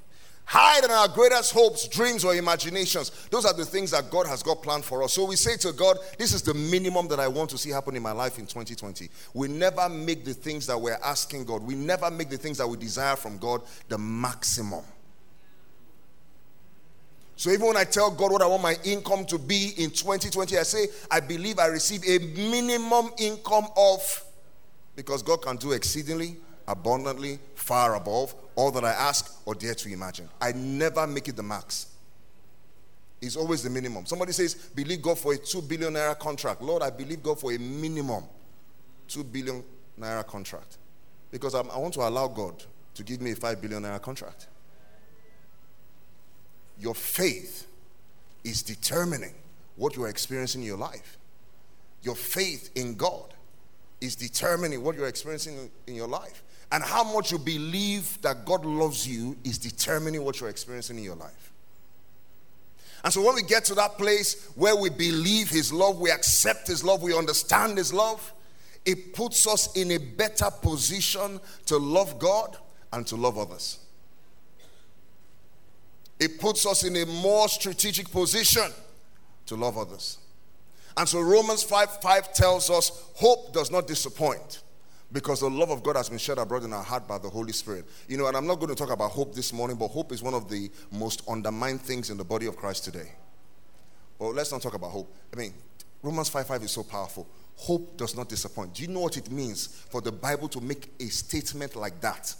Higher 0.49 0.79
than 0.79 0.91
our 0.91 1.09
greatest 1.09 1.51
hopes, 1.51 1.89
dreams, 1.89 2.23
or 2.23 2.33
imaginations. 2.33 3.11
Those 3.31 3.43
are 3.43 3.53
the 3.53 3.65
things 3.65 3.91
that 3.91 4.09
God 4.09 4.27
has 4.27 4.41
got 4.41 4.63
planned 4.63 4.85
for 4.85 5.03
us. 5.03 5.13
So 5.13 5.25
we 5.25 5.35
say 5.35 5.57
to 5.57 5.73
God, 5.73 5.97
This 6.17 6.33
is 6.33 6.41
the 6.41 6.53
minimum 6.53 7.09
that 7.09 7.19
I 7.19 7.27
want 7.27 7.49
to 7.49 7.57
see 7.57 7.69
happen 7.69 7.97
in 7.97 8.01
my 8.01 8.13
life 8.13 8.39
in 8.39 8.45
2020. 8.45 9.09
We 9.33 9.49
never 9.49 9.89
make 9.89 10.23
the 10.23 10.33
things 10.33 10.65
that 10.67 10.79
we're 10.79 10.97
asking 11.03 11.43
God, 11.43 11.63
we 11.63 11.75
never 11.75 12.09
make 12.09 12.29
the 12.29 12.37
things 12.37 12.59
that 12.59 12.67
we 12.67 12.77
desire 12.77 13.17
from 13.17 13.37
God 13.39 13.61
the 13.89 13.97
maximum. 13.97 14.85
So 17.37 17.51
even 17.51 17.67
when 17.67 17.77
I 17.77 17.83
tell 17.83 18.09
God 18.09 18.31
what 18.31 18.41
I 18.41 18.47
want 18.47 18.63
my 18.63 18.75
income 18.83 19.23
to 19.25 19.37
be 19.37 19.73
in 19.77 19.91
2020, 19.91 20.57
I 20.57 20.63
say, 20.63 20.87
I 21.09 21.19
believe 21.19 21.59
I 21.59 21.67
receive 21.67 22.03
a 22.03 22.17
minimum 22.35 23.11
income 23.19 23.67
of, 23.77 24.23
because 24.95 25.21
God 25.21 25.43
can 25.43 25.55
do 25.57 25.73
exceedingly, 25.73 26.37
abundantly, 26.67 27.37
far 27.53 27.93
above 27.93 28.33
all 28.55 28.71
that 28.71 28.83
I 28.83 28.89
ask 28.89 29.39
or 29.45 29.53
dare 29.53 29.75
to 29.75 29.93
imagine. 29.93 30.27
I 30.41 30.51
never 30.53 31.05
make 31.05 31.27
it 31.27 31.35
the 31.35 31.43
max. 31.43 31.93
It's 33.21 33.35
always 33.35 33.61
the 33.61 33.69
minimum. 33.69 34.07
Somebody 34.07 34.31
says, 34.31 34.55
believe 34.55 35.03
God 35.03 35.19
for 35.19 35.33
a 35.33 35.37
2 35.37 35.61
billion 35.61 35.93
naira 35.93 36.17
contract. 36.17 36.63
Lord, 36.63 36.81
I 36.81 36.89
believe 36.89 37.21
God 37.21 37.39
for 37.39 37.53
a 37.53 37.59
minimum 37.59 38.23
2 39.09 39.23
billion 39.23 39.63
naira 39.99 40.25
contract. 40.25 40.79
Because 41.29 41.53
I'm, 41.53 41.69
i 41.69 41.77
want 41.77 41.93
to 41.93 42.01
allow 42.01 42.27
God 42.27 42.63
to 42.95 43.03
give 43.03 43.21
me 43.21 43.31
a 43.31 43.35
5 43.35 43.61
billion 43.61 43.83
naira 43.83 44.01
contract. 44.01 44.47
Your 46.79 46.95
faith 46.95 47.67
is 48.43 48.61
determining 48.61 49.33
what 49.75 49.95
you 49.95 50.03
are 50.03 50.09
experiencing 50.09 50.61
in 50.61 50.67
your 50.67 50.77
life. 50.77 51.17
Your 52.03 52.15
faith 52.15 52.71
in 52.75 52.95
God 52.95 53.33
is 53.99 54.15
determining 54.15 54.83
what 54.83 54.95
you're 54.95 55.07
experiencing 55.07 55.69
in 55.87 55.95
your 55.95 56.07
life. 56.07 56.43
And 56.71 56.83
how 56.83 57.03
much 57.03 57.31
you 57.31 57.39
believe 57.39 58.21
that 58.21 58.45
God 58.45 58.65
loves 58.65 59.07
you 59.07 59.37
is 59.43 59.57
determining 59.57 60.23
what 60.23 60.39
you're 60.39 60.49
experiencing 60.49 60.97
in 60.97 61.03
your 61.03 61.15
life. 61.15 61.51
And 63.03 63.13
so 63.13 63.23
when 63.23 63.35
we 63.35 63.43
get 63.43 63.63
to 63.65 63.75
that 63.75 63.97
place 63.97 64.49
where 64.55 64.75
we 64.75 64.89
believe 64.89 65.49
His 65.49 65.71
love, 65.71 65.99
we 65.99 66.11
accept 66.11 66.67
His 66.67 66.83
love, 66.83 67.01
we 67.01 67.17
understand 67.17 67.77
His 67.77 67.93
love, 67.93 68.33
it 68.85 69.13
puts 69.13 69.47
us 69.47 69.75
in 69.75 69.91
a 69.91 69.97
better 69.97 70.49
position 70.61 71.39
to 71.67 71.77
love 71.77 72.19
God 72.19 72.57
and 72.91 73.05
to 73.07 73.15
love 73.15 73.37
others. 73.37 73.79
It 76.19 76.39
puts 76.39 76.65
us 76.65 76.83
in 76.83 76.95
a 76.95 77.05
more 77.05 77.47
strategic 77.47 78.09
position 78.11 78.71
to 79.45 79.55
love 79.55 79.77
others. 79.77 80.17
And 80.95 81.07
so 81.07 81.21
Romans 81.21 81.61
5 81.63 82.01
5 82.01 82.33
tells 82.33 82.69
us 82.69 83.03
hope 83.15 83.53
does 83.53 83.71
not 83.71 83.87
disappoint 83.87 84.61
because 85.11 85.39
the 85.39 85.49
love 85.49 85.69
of 85.69 85.83
God 85.83 85.95
has 85.95 86.09
been 86.09 86.17
shed 86.17 86.37
abroad 86.37 86.63
in 86.63 86.73
our 86.73 86.83
heart 86.83 87.07
by 87.07 87.17
the 87.17 87.29
Holy 87.29 87.53
Spirit. 87.53 87.85
You 88.07 88.17
know, 88.17 88.27
and 88.27 88.35
I'm 88.35 88.47
not 88.47 88.55
going 88.55 88.69
to 88.69 88.75
talk 88.75 88.91
about 88.91 89.11
hope 89.11 89.33
this 89.35 89.53
morning, 89.53 89.77
but 89.77 89.89
hope 89.89 90.11
is 90.11 90.23
one 90.23 90.33
of 90.33 90.49
the 90.49 90.69
most 90.91 91.21
undermined 91.29 91.81
things 91.81 92.09
in 92.09 92.17
the 92.17 92.23
body 92.23 92.47
of 92.47 92.57
Christ 92.57 92.83
today. 92.83 93.11
Well, 94.19 94.33
let's 94.33 94.51
not 94.51 94.61
talk 94.61 94.73
about 94.73 94.89
hope. 94.89 95.15
I 95.31 95.37
mean, 95.37 95.53
Romans 96.01 96.29
5 96.29 96.47
5 96.47 96.63
is 96.63 96.71
so 96.71 96.83
powerful. 96.83 97.27
Hope 97.55 97.95
does 97.97 98.15
not 98.15 98.27
disappoint. 98.27 98.73
Do 98.73 98.83
you 98.83 98.89
know 98.89 99.01
what 99.01 99.17
it 99.17 99.31
means 99.31 99.67
for 99.89 100.01
the 100.01 100.11
Bible 100.11 100.47
to 100.49 100.61
make 100.61 100.91
a 100.99 101.05
statement 101.05 101.75
like 101.75 102.01
that? 102.01 102.33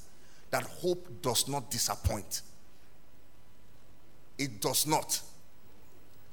That 0.50 0.64
hope 0.64 1.22
does 1.22 1.48
not 1.48 1.70
disappoint. 1.70 2.42
It 4.38 4.62
does 4.62 4.86
not. 4.86 5.22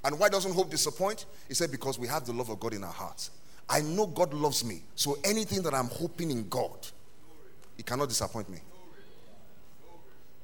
And 0.04 0.18
why 0.18 0.28
doesn't 0.28 0.52
hope 0.52 0.70
disappoint? 0.70 1.24
He 1.48 1.54
said, 1.54 1.70
because 1.70 1.98
we 1.98 2.06
have 2.08 2.26
the 2.26 2.32
love 2.32 2.50
of 2.50 2.60
God 2.60 2.74
in 2.74 2.84
our 2.84 2.92
hearts. 2.92 3.30
I 3.68 3.80
know 3.80 4.06
God 4.06 4.34
loves 4.34 4.64
me. 4.64 4.82
So 4.94 5.16
anything 5.24 5.62
that 5.62 5.72
I'm 5.72 5.86
hoping 5.86 6.30
in 6.30 6.48
God, 6.48 6.86
He 7.76 7.82
cannot 7.82 8.10
disappoint 8.10 8.50
me. 8.50 8.58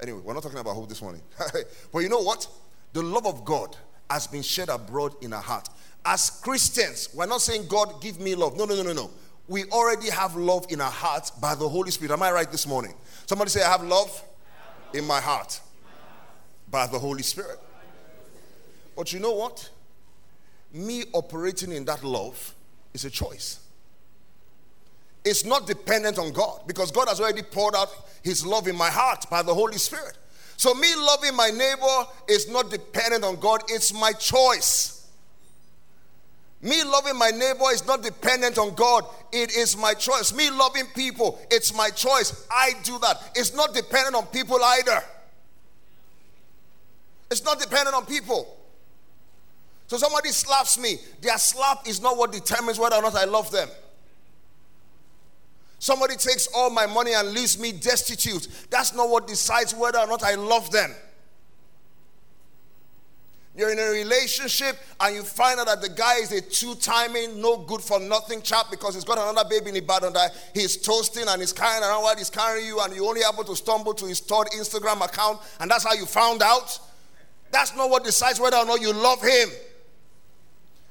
Anyway, 0.01 0.21
we're 0.25 0.33
not 0.33 0.43
talking 0.43 0.59
about 0.59 0.75
hope 0.75 0.89
this 0.89 1.03
morning. 1.03 1.21
but 1.93 1.99
you 1.99 2.09
know 2.09 2.23
what? 2.23 2.49
The 2.95 3.03
love 3.03 3.27
of 3.27 3.45
God 3.45 3.77
has 4.09 4.27
been 4.27 4.43
shed 4.43 4.71
abroad 4.71 5.15
in 5.21 5.35
our 5.35 5.43
heart. 5.43 5.69
As 6.07 6.31
Christians, 6.31 7.11
we're 7.15 7.27
not 7.27 7.43
saying, 7.43 7.67
God, 7.69 8.01
give 8.01 8.19
me 8.19 8.35
love. 8.35 8.57
No, 8.57 8.65
no, 8.65 8.75
no, 8.75 8.83
no, 8.83 8.95
no. 8.95 9.11
we 9.47 9.65
already 9.67 10.09
have 10.09 10.37
love 10.37 10.65
in 10.71 10.81
our 10.81 10.91
hearts 10.91 11.31
by 11.31 11.55
the 11.55 11.69
Holy 11.69 11.91
Spirit. 11.91 12.13
Am 12.13 12.23
I 12.23 12.33
right 12.33 12.51
this 12.51 12.67
morning? 12.67 12.95
Somebody 13.27 13.51
say, 13.51 13.63
I 13.63 13.71
have 13.71 13.85
love 13.85 14.25
in 14.95 15.05
my 15.05 15.21
heart 15.21 15.61
by 16.71 16.87
the 16.87 16.99
Holy 16.99 17.23
Spirit. 17.23 17.59
But 18.97 19.13
you 19.13 19.21
know 19.21 19.33
what? 19.33 19.69
Me 20.73 21.05
operating 21.13 21.73
in 21.73 21.85
that 21.87 22.05
love 22.05 22.55
is 22.95 23.05
a 23.05 23.11
choice. 23.11 23.61
It's 25.25 25.45
not 25.45 25.67
dependent 25.67 26.19
on 26.19 26.33
God 26.33 26.63
because 26.67 26.91
God 26.91 27.09
has 27.09 27.21
already 27.21 27.43
poured 27.43 27.75
out 27.75 27.89
His 28.23 28.47
love 28.47 28.69
in 28.69 28.77
my 28.77 28.89
heart 28.89 29.27
by 29.31 29.43
the 29.43 29.55
Holy 29.55 29.79
Spirit. 29.79 30.17
So, 30.57 30.75
me 30.75 30.95
loving 30.95 31.35
my 31.35 31.49
neighbor 31.49 32.11
is 32.29 32.51
not 32.51 32.71
dependent 32.71 33.25
on 33.25 33.37
God, 33.37 33.63
it's 33.69 33.93
my 33.95 34.13
choice. 34.13 35.09
Me 36.63 36.85
loving 36.85 37.17
my 37.17 37.31
neighbor 37.31 37.65
is 37.73 37.87
not 37.87 38.03
dependent 38.03 38.59
on 38.59 38.75
God. 38.75 39.07
It 39.33 39.57
is 39.57 39.79
my 39.79 39.95
choice. 39.95 40.35
Me 40.35 40.51
loving 40.51 40.85
people, 40.95 41.41
it's 41.51 41.75
my 41.75 41.89
choice. 41.89 42.47
I 42.51 42.73
do 42.83 42.99
that. 42.99 43.31
It's 43.35 43.55
not 43.55 43.73
dependent 43.73 44.15
on 44.15 44.27
people 44.27 44.59
either. 44.63 45.03
It's 47.31 47.45
not 47.45 47.61
dependent 47.61 47.95
on 47.95 48.07
people. 48.07 48.57
So 49.87 49.97
somebody 49.97 50.31
slaps 50.31 50.79
me. 50.79 50.97
Their 51.21 51.39
slap 51.39 51.87
is 51.87 52.01
not 52.01 52.17
what 52.17 52.33
determines 52.33 52.79
whether 52.79 52.97
or 52.97 53.03
not 53.03 53.15
I 53.15 53.25
love 53.25 53.51
them. 53.51 53.69
Somebody 55.79 56.17
takes 56.17 56.47
all 56.55 56.71
my 56.71 56.87
money 56.87 57.15
and 57.15 57.33
leaves 57.33 57.59
me 57.59 57.73
destitute. 57.73 58.49
That's 58.71 58.95
not 58.95 59.09
what 59.09 59.27
decides 59.27 59.75
whether 59.75 59.99
or 59.99 60.07
not 60.07 60.23
I 60.23 60.35
love 60.35 60.71
them. 60.71 60.95
You're 63.57 63.73
in 63.73 63.79
a 63.79 63.91
relationship 63.91 64.77
and 65.01 65.17
you 65.17 65.23
find 65.23 65.59
out 65.59 65.67
that 65.67 65.81
the 65.83 65.89
guy 65.89 66.17
is 66.17 66.33
a 66.33 66.41
two 66.41 66.75
timing, 66.77 67.41
no 67.41 67.57
good 67.57 67.81
for 67.81 67.99
nothing 67.99 68.43
chap 68.43 68.67
because 68.71 68.95
he's 68.95 69.05
got 69.05 69.19
another 69.19 69.49
baby 69.49 69.71
in 69.71 69.77
Ibadan 69.77 70.13
that 70.13 70.31
he's 70.55 70.77
toasting 70.77 71.25
and 71.27 71.41
he's 71.41 71.53
carrying 71.53 71.83
around 71.83 72.03
while 72.03 72.17
he's 72.17 72.31
carrying 72.31 72.67
you, 72.67 72.81
and 72.81 72.95
you 72.95 73.07
only 73.07 73.23
able 73.29 73.43
to 73.45 73.57
stumble 73.57 73.93
to 73.95 74.07
his 74.07 74.21
third 74.21 74.47
Instagram 74.57 75.05
account, 75.05 75.41
and 75.59 75.71
that's 75.71 75.85
how 75.85 75.95
you 75.95 76.07
found 76.07 76.43
out. 76.43 76.79
That's 77.51 77.75
not 77.77 77.91
what 77.91 78.05
decides 78.05 78.39
whether 78.39 78.57
or 78.57 78.67
not 78.67 78.81
you 78.81 78.93
love 78.93 79.23
him. 79.23 79.49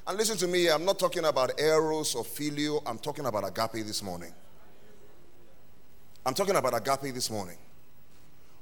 And 0.08 0.18
listen 0.18 0.38
to 0.38 0.48
me, 0.48 0.70
I'm 0.70 0.86
not 0.86 1.00
talking 1.00 1.26
about 1.26 1.60
eros 1.60 2.16
or 2.16 2.24
phileo, 2.24 2.82
I'm 2.86 2.98
talking 2.98 3.26
about 3.26 3.48
agape 3.48 3.86
this 3.86 4.02
morning. 4.02 4.34
I'm 6.26 6.34
talking 6.34 6.56
about 6.56 6.76
agape 6.76 7.14
this 7.14 7.30
morning. 7.30 7.58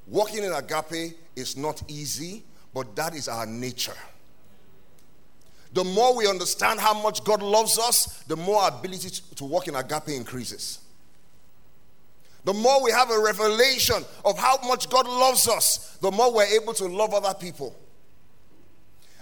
Walking 0.06 0.44
in 0.44 0.54
agape 0.54 1.18
is 1.36 1.58
not 1.58 1.82
easy 1.88 2.44
but 2.78 2.96
that 2.96 3.16
is 3.16 3.28
our 3.28 3.48
nature. 3.48 3.98
The 5.74 5.84
more 5.84 6.16
we 6.16 6.28
understand 6.28 6.80
how 6.80 6.94
much 6.94 7.24
God 7.24 7.42
loves 7.42 7.80
us, 7.80 8.24
the 8.28 8.36
more 8.36 8.62
our 8.62 8.70
ability 8.70 9.10
to 9.36 9.46
walk 9.46 9.68
in 9.68 9.76
agape 9.76 10.10
increases. 10.10 10.80
The 12.46 12.54
more 12.54 12.84
we 12.84 12.92
have 12.92 13.10
a 13.10 13.20
revelation 13.20 14.06
of 14.24 14.38
how 14.38 14.60
much 14.68 14.92
God 14.92 15.08
loves 15.08 15.48
us, 15.48 15.98
the 16.02 16.12
more 16.12 16.32
we're 16.32 16.46
able 16.46 16.74
to 16.76 16.86
love 16.86 17.16
other 17.16 17.34
people. 17.34 17.76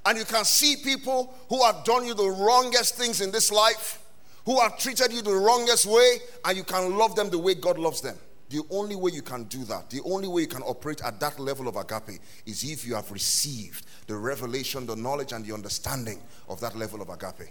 And 0.06 0.18
you 0.18 0.26
can 0.26 0.46
see 0.46 0.76
people 0.84 1.34
who 1.50 1.64
have 1.64 1.84
done 1.84 2.06
you 2.06 2.14
the 2.14 2.30
wrongest 2.30 2.96
things 2.96 3.22
in 3.22 3.32
this 3.32 3.52
life, 3.52 4.00
who 4.46 4.60
have 4.60 4.78
treated 4.78 5.12
you 5.12 5.22
the 5.22 5.34
wrongest 5.34 5.86
way, 5.88 6.18
and 6.46 6.56
you 6.56 6.64
can 6.64 6.96
love 6.98 7.16
them 7.16 7.30
the 7.30 7.40
way 7.40 7.56
God 7.56 7.80
loves 7.80 8.02
them. 8.02 8.18
The 8.50 8.62
only 8.70 8.96
way 8.96 9.12
you 9.12 9.24
can 9.24 9.46
do 9.46 9.64
that, 9.66 9.90
the 9.90 10.02
only 10.06 10.28
way 10.28 10.44
you 10.44 10.48
can 10.48 10.62
operate 10.62 11.02
at 11.04 11.20
that 11.20 11.40
level 11.40 11.68
of 11.68 11.76
agape 11.78 12.22
is 12.46 12.64
if 12.64 12.86
you 12.86 12.94
have 12.94 13.12
received 13.12 13.88
the 14.06 14.16
revelation, 14.16 14.86
the 14.86 14.96
knowledge, 14.96 15.32
and 15.32 15.44
the 15.44 15.54
understanding 15.54 16.22
of 16.48 16.60
that 16.62 16.76
level 16.76 17.02
of 17.02 17.10
agape. 17.10 17.50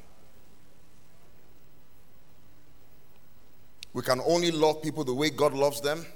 We 3.92 4.02
can 4.02 4.20
only 4.24 4.52
love 4.52 4.82
people 4.82 5.02
the 5.02 5.14
way 5.14 5.30
God 5.30 5.52
loves 5.54 5.80
them. 5.80 6.06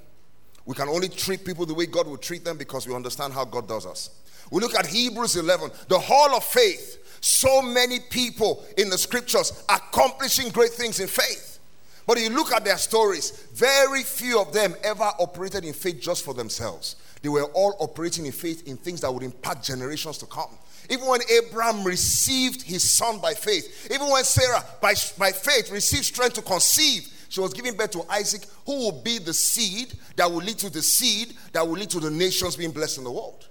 We 0.68 0.74
can 0.74 0.90
only 0.90 1.08
treat 1.08 1.46
people 1.46 1.64
the 1.64 1.72
way 1.72 1.86
God 1.86 2.06
will 2.06 2.18
treat 2.18 2.44
them 2.44 2.58
because 2.58 2.86
we 2.86 2.94
understand 2.94 3.32
how 3.32 3.46
God 3.46 3.66
does 3.66 3.86
us. 3.86 4.10
We 4.50 4.60
look 4.60 4.74
at 4.74 4.86
Hebrews 4.86 5.34
11, 5.34 5.70
the 5.88 5.98
hall 5.98 6.36
of 6.36 6.44
faith. 6.44 7.18
So 7.22 7.62
many 7.62 8.00
people 8.10 8.62
in 8.76 8.90
the 8.90 8.98
scriptures 8.98 9.64
accomplishing 9.70 10.50
great 10.50 10.72
things 10.72 11.00
in 11.00 11.08
faith. 11.08 11.58
But 12.06 12.20
you 12.20 12.28
look 12.28 12.52
at 12.52 12.66
their 12.66 12.76
stories, 12.76 13.30
very 13.54 14.02
few 14.02 14.42
of 14.42 14.52
them 14.52 14.74
ever 14.84 15.10
operated 15.18 15.64
in 15.64 15.72
faith 15.72 16.02
just 16.02 16.22
for 16.22 16.34
themselves. 16.34 16.96
They 17.22 17.30
were 17.30 17.44
all 17.44 17.74
operating 17.78 18.26
in 18.26 18.32
faith 18.32 18.68
in 18.68 18.76
things 18.76 19.00
that 19.00 19.10
would 19.10 19.22
impact 19.22 19.64
generations 19.64 20.18
to 20.18 20.26
come. 20.26 20.50
Even 20.90 21.06
when 21.06 21.20
Abraham 21.30 21.82
received 21.82 22.60
his 22.60 22.82
son 22.82 23.20
by 23.20 23.32
faith, 23.32 23.90
even 23.90 24.10
when 24.10 24.22
Sarah, 24.22 24.62
by, 24.82 24.92
by 25.16 25.32
faith, 25.32 25.70
received 25.72 26.04
strength 26.04 26.34
to 26.34 26.42
conceive, 26.42 27.08
she 27.28 27.40
was 27.40 27.52
giving 27.52 27.74
birth 27.74 27.90
to 27.92 28.02
Isaac, 28.10 28.42
who 28.64 28.72
will 28.72 29.02
be 29.02 29.18
the 29.18 29.34
seed 29.34 29.92
that 30.16 30.30
will 30.30 30.38
lead 30.38 30.58
to 30.58 30.70
the 30.70 30.82
seed 30.82 31.34
that 31.52 31.66
will 31.66 31.74
lead 31.76 31.90
to 31.90 32.00
the 32.00 32.10
nations 32.10 32.56
being 32.56 32.70
blessed 32.70 32.98
in 32.98 33.04
the 33.04 33.12
world. 33.12 33.48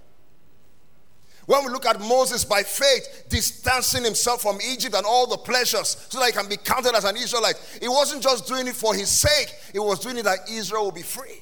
When 1.46 1.64
we 1.64 1.70
look 1.70 1.86
at 1.86 1.98
Moses 2.00 2.44
by 2.44 2.62
faith, 2.62 3.24
distancing 3.30 4.04
himself 4.04 4.42
from 4.42 4.58
Egypt 4.60 4.94
and 4.94 5.06
all 5.06 5.26
the 5.26 5.38
pleasures 5.38 5.96
so 6.10 6.18
that 6.18 6.26
he 6.26 6.32
can 6.32 6.46
be 6.46 6.58
counted 6.58 6.94
as 6.94 7.04
an 7.04 7.16
Israelite, 7.16 7.54
he 7.80 7.88
wasn't 7.88 8.22
just 8.22 8.46
doing 8.46 8.66
it 8.66 8.74
for 8.74 8.94
his 8.94 9.08
sake, 9.08 9.54
he 9.72 9.78
was 9.78 10.00
doing 10.00 10.18
it 10.18 10.24
that 10.24 10.40
Israel 10.50 10.84
will 10.84 10.92
be 10.92 11.02
free. 11.02 11.40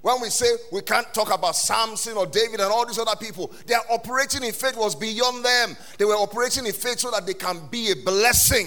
When 0.00 0.20
we 0.20 0.30
say 0.30 0.46
we 0.72 0.80
can't 0.80 1.14
talk 1.14 1.32
about 1.32 1.54
Samson 1.54 2.16
or 2.16 2.26
David 2.26 2.58
and 2.58 2.72
all 2.72 2.84
these 2.84 2.98
other 2.98 3.14
people, 3.14 3.52
their 3.66 3.78
operating 3.88 4.42
in 4.42 4.52
faith 4.52 4.76
was 4.76 4.96
beyond 4.96 5.44
them. 5.44 5.76
They 5.96 6.04
were 6.04 6.14
operating 6.14 6.66
in 6.66 6.72
faith 6.72 6.98
so 6.98 7.12
that 7.12 7.24
they 7.24 7.34
can 7.34 7.68
be 7.70 7.92
a 7.92 7.96
blessing 7.96 8.66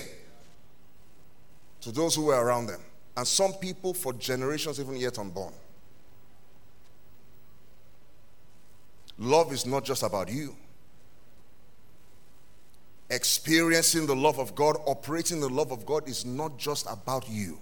to 1.86 1.92
those 1.92 2.16
who 2.16 2.24
were 2.24 2.44
around 2.44 2.66
them. 2.66 2.82
And 3.16 3.28
some 3.28 3.54
people 3.54 3.94
for 3.94 4.12
generations, 4.12 4.80
even 4.80 4.98
yet 4.98 5.20
unborn. 5.20 5.54
Love 9.20 9.54
is 9.54 9.68
not 9.68 9.86
just 9.86 10.02
about 10.02 10.32
you. 10.32 10.56
Experiencing 13.12 14.08
the 14.08 14.16
love 14.16 14.40
of 14.40 14.56
God, 14.56 14.78
operating 14.88 15.40
the 15.40 15.48
love 15.48 15.72
of 15.72 15.86
God 15.86 16.10
is 16.10 16.26
not 16.26 16.58
just 16.58 16.88
about 16.90 17.30
you. 17.30 17.60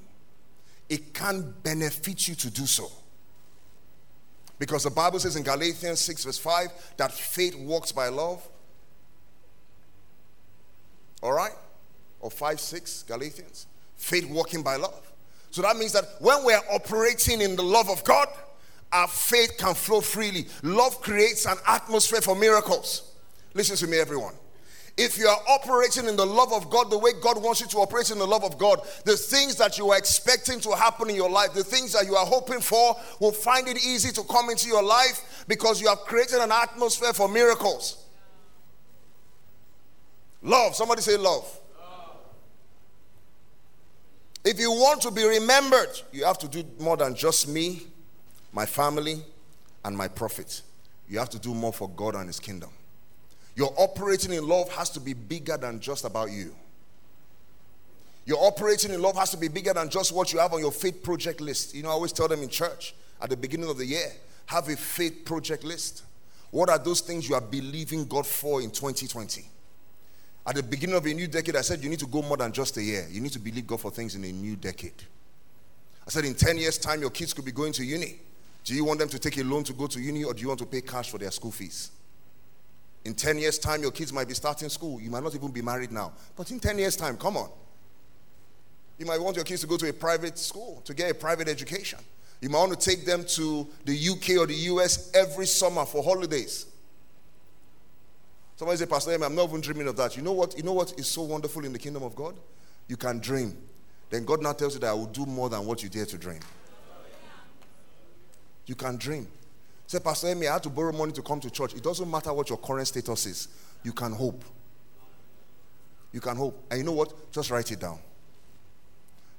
It 0.88 1.14
can 1.14 1.54
benefit 1.62 2.26
you 2.30 2.36
to 2.36 2.50
do 2.50 2.66
so. 2.66 2.90
Because 4.58 4.86
the 4.86 4.90
Bible 4.90 5.20
says 5.20 5.36
in 5.36 5.44
Galatians 5.44 6.00
6, 6.00 6.24
verse 6.24 6.38
5, 6.38 6.94
that 6.96 7.12
faith 7.12 7.56
works 7.56 7.92
by 7.92 8.08
love. 8.08 8.48
All 11.22 11.34
right? 11.34 11.52
Or 12.22 12.32
5, 12.32 12.58
6, 12.58 13.04
Galatians. 13.04 13.68
Faith 13.96 14.30
walking 14.30 14.64
by 14.64 14.76
love. 14.76 15.12
So 15.52 15.62
that 15.62 15.78
means 15.78 15.94
that 15.94 16.06
when 16.20 16.44
we're 16.44 16.62
operating 16.72 17.42
in 17.42 17.56
the 17.56 17.64
love 17.64 17.90
of 17.90 18.04
God, 18.04 18.28
our 18.92 19.08
faith 19.08 19.58
can 19.58 19.74
flow 19.74 20.02
freely. 20.02 20.48
Love 20.62 21.02
creates 21.02 21.46
an 21.46 21.58
atmosphere 21.68 22.22
for 22.22 22.36
miracles. 22.36 23.12
Listen 23.54 23.76
to 23.78 23.88
me, 23.88 23.98
everyone. 23.98 24.34
If 24.96 25.18
you 25.18 25.28
are 25.28 25.40
operating 25.50 26.08
in 26.08 26.16
the 26.16 26.26
love 26.26 26.54
of 26.54 26.70
God 26.70 26.92
the 26.92 27.00
way 27.00 27.12
God 27.20 27.42
wants 27.42 27.62
you 27.62 27.68
to 27.68 27.78
operate 27.78 28.12
in 28.12 28.20
the 28.20 28.28
love 28.28 28.44
of 28.44 28.60
God, 28.60 28.82
the 29.06 29.18
things 29.18 29.56
that 29.56 29.80
you 29.80 29.90
are 29.90 29.98
expecting 29.98 30.60
to 30.60 30.76
happen 30.76 31.10
in 31.10 31.16
your 31.16 31.32
life, 31.32 31.54
the 31.54 31.64
things 31.64 31.94
that 31.94 32.06
you 32.06 32.16
are 32.16 32.26
hoping 32.26 32.60
for, 32.60 32.96
will 33.20 33.32
find 33.32 33.68
it 33.68 33.84
easy 33.84 34.12
to 34.12 34.24
come 34.24 34.52
into 34.52 34.68
your 34.68 34.84
life 34.84 35.46
because 35.48 35.82
you 35.82 35.88
have 35.88 36.00
created 36.00 36.40
an 36.40 36.52
atmosphere 36.52 37.14
for 37.14 37.28
miracles. 37.28 38.06
Love. 40.44 40.76
Somebody 40.76 41.02
say 41.02 41.18
love. 41.18 41.60
If 44.46 44.60
you 44.60 44.72
want 44.72 45.02
to 45.04 45.12
be 45.12 45.26
remembered, 45.26 46.02
you 46.12 46.26
have 46.26 46.38
to 46.40 46.48
do 46.48 46.66
more 46.80 46.98
than 46.98 47.16
just 47.16 47.48
me 47.48 47.88
my 48.54 48.66
family, 48.66 49.22
and 49.84 49.98
my 49.98 50.08
profit. 50.08 50.62
You 51.10 51.20
have 51.20 51.30
to 51.32 51.40
do 51.40 51.54
more 51.54 51.74
for 51.74 51.90
God 51.90 52.16
and 52.16 52.28
His 52.28 52.40
kingdom. 52.40 52.70
Your 53.56 53.74
operating 53.78 54.32
in 54.32 54.48
love 54.48 54.72
has 54.74 54.90
to 54.92 55.00
be 55.00 55.14
bigger 55.14 55.58
than 55.58 55.80
just 55.80 56.06
about 56.06 56.32
you. 56.32 56.56
Your 58.26 58.38
operating 58.42 58.92
in 58.92 59.02
love 59.02 59.18
has 59.18 59.32
to 59.32 59.38
be 59.38 59.50
bigger 59.50 59.74
than 59.74 59.90
just 59.90 60.14
what 60.14 60.32
you 60.32 60.40
have 60.40 60.54
on 60.54 60.62
your 60.62 60.72
faith 60.72 61.04
project 61.04 61.42
list. 61.42 61.76
You 61.76 61.84
know, 61.84 61.90
I 61.90 61.94
always 61.94 62.14
tell 62.14 62.28
them 62.28 62.42
in 62.42 62.48
church 62.48 62.96
at 63.22 63.30
the 63.30 63.36
beginning 63.36 63.70
of 63.70 63.78
the 63.78 63.86
year 63.86 64.08
have 64.46 64.70
a 64.70 64.78
faith 64.78 65.26
project 65.26 65.64
list. 65.64 66.04
What 66.52 66.70
are 66.70 66.78
those 66.78 67.02
things 67.02 67.28
you 67.28 67.36
are 67.36 67.42
believing 67.42 68.06
God 68.06 68.26
for 68.26 68.62
in 68.62 68.72
2020? 68.72 69.46
At 70.46 70.56
the 70.56 70.64
beginning 70.64 70.96
of 70.96 71.06
a 71.06 71.14
new 71.14 71.28
decade, 71.28 71.56
I 71.56 71.62
said 71.62 71.82
you 71.82 71.90
need 71.90 72.00
to 72.00 72.08
go 72.08 72.22
more 72.22 72.38
than 72.38 72.52
just 72.52 72.76
a 72.78 72.84
year. 72.84 73.08
You 73.10 73.22
need 73.22 73.32
to 73.32 73.40
believe 73.40 73.66
God 73.66 73.80
for 73.80 73.92
things 73.92 74.16
in 74.16 74.24
a 74.26 74.32
new 74.32 74.56
decade. 74.56 75.04
I 76.06 76.10
said 76.10 76.26
in 76.26 76.36
10 76.36 76.58
years' 76.58 76.78
time, 76.78 77.00
your 77.00 77.12
kids 77.12 77.34
could 77.34 77.46
be 77.46 77.54
going 77.54 77.72
to 77.74 77.84
uni. 77.84 78.20
Do 78.66 78.76
you 78.76 78.84
want 78.84 79.00
them 79.00 79.10
to 79.10 79.20
take 79.20 79.38
a 79.38 79.44
loan 79.44 79.64
to 79.66 79.74
go 79.74 79.88
to 79.88 80.00
uni 80.00 80.24
or 80.24 80.34
do 80.34 80.42
you 80.42 80.50
want 80.50 80.60
to 80.60 80.66
pay 80.66 80.82
cash 80.82 81.10
for 81.10 81.18
their 81.18 81.32
school 81.32 81.52
fees? 81.52 81.92
In 83.06 83.14
10 83.14 83.38
years' 83.38 83.58
time, 83.58 83.82
your 83.82 83.92
kids 83.92 84.12
might 84.12 84.28
be 84.28 84.34
starting 84.34 84.70
school. 84.70 85.00
You 85.00 85.10
might 85.10 85.24
not 85.24 85.36
even 85.36 85.52
be 85.52 85.62
married 85.62 85.92
now. 85.92 86.14
But 86.36 86.52
in 86.52 86.60
10 86.60 86.78
years' 86.78 86.96
time, 86.96 87.18
come 87.18 87.38
on. 87.38 87.50
You 88.98 89.06
might 89.06 89.20
want 89.20 89.38
your 89.38 89.46
kids 89.46 89.62
to 89.62 89.68
go 89.68 89.78
to 89.78 89.90
a 89.90 89.94
private 89.94 90.38
school 90.38 90.82
to 90.86 90.94
get 90.94 91.10
a 91.10 91.14
private 91.14 91.48
education. 91.48 92.00
You 92.42 92.50
might 92.50 92.60
want 92.60 92.80
to 92.80 92.90
take 92.90 93.06
them 93.06 93.24
to 93.26 93.68
the 93.86 94.10
UK 94.10 94.38
or 94.38 94.46
the 94.46 94.56
US 94.72 95.12
every 95.14 95.46
summer 95.46 95.86
for 95.86 96.04
holidays. 96.04 96.66
Somebody 98.56 98.78
say, 98.78 98.86
Pastor, 98.86 99.12
I'm 99.14 99.36
not 99.36 99.50
even 99.50 99.62
dreaming 99.62 99.88
of 99.88 99.98
that. 99.98 100.16
You 100.16 100.24
know 100.24 100.32
what? 100.32 100.56
You 100.56 100.64
know 100.64 100.74
what 100.74 100.98
is 101.00 101.08
so 101.08 101.24
wonderful 101.24 101.66
in 101.66 101.74
the 101.74 101.80
kingdom 101.80 102.04
of 102.04 102.16
God? 102.16 102.36
You 102.88 102.98
can 102.98 103.20
dream, 103.20 103.58
then 104.10 104.26
God 104.26 104.42
now 104.42 104.54
tells 104.54 104.76
you 104.76 104.80
that 104.82 104.90
I 104.90 104.94
will 104.94 105.08
do 105.08 105.26
more 105.26 105.50
than 105.50 105.66
what 105.66 105.82
you 105.82 105.90
dare 105.90 106.06
to 106.06 106.18
dream. 106.18 106.40
You 108.66 108.76
can 108.76 108.98
dream. 108.98 109.28
Say, 109.88 110.00
Pastor 110.00 110.28
Amy, 110.28 110.48
I 110.48 110.54
had 110.54 110.64
to 110.64 110.70
borrow 110.70 110.92
money 110.92 111.12
to 111.14 111.22
come 111.22 111.40
to 111.40 111.50
church. 111.50 111.74
It 111.74 111.84
doesn't 111.84 112.10
matter 112.10 112.32
what 112.34 112.50
your 112.50 112.58
current 112.58 112.88
status 112.88 113.26
is. 113.26 113.48
You 113.84 113.92
can 113.92 114.12
hope. 114.12 114.44
You 116.12 116.22
can 116.22 116.36
hope. 116.36 116.64
And 116.70 116.80
you 116.80 116.86
know 116.86 116.94
what? 116.94 117.32
Just 117.32 117.50
write 117.52 117.72
it 117.72 117.80
down. 117.80 118.00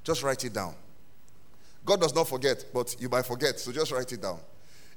Just 0.03 0.23
write 0.23 0.45
it 0.45 0.53
down. 0.53 0.75
God 1.85 2.01
does 2.01 2.15
not 2.15 2.29
forget, 2.29 2.65
but 2.73 2.97
you 2.99 3.09
might 3.09 3.27
forget, 3.27 3.61
so 3.61 3.73
just 3.73 3.93
write 3.93 4.11
it 4.13 4.23
down. 4.23 4.39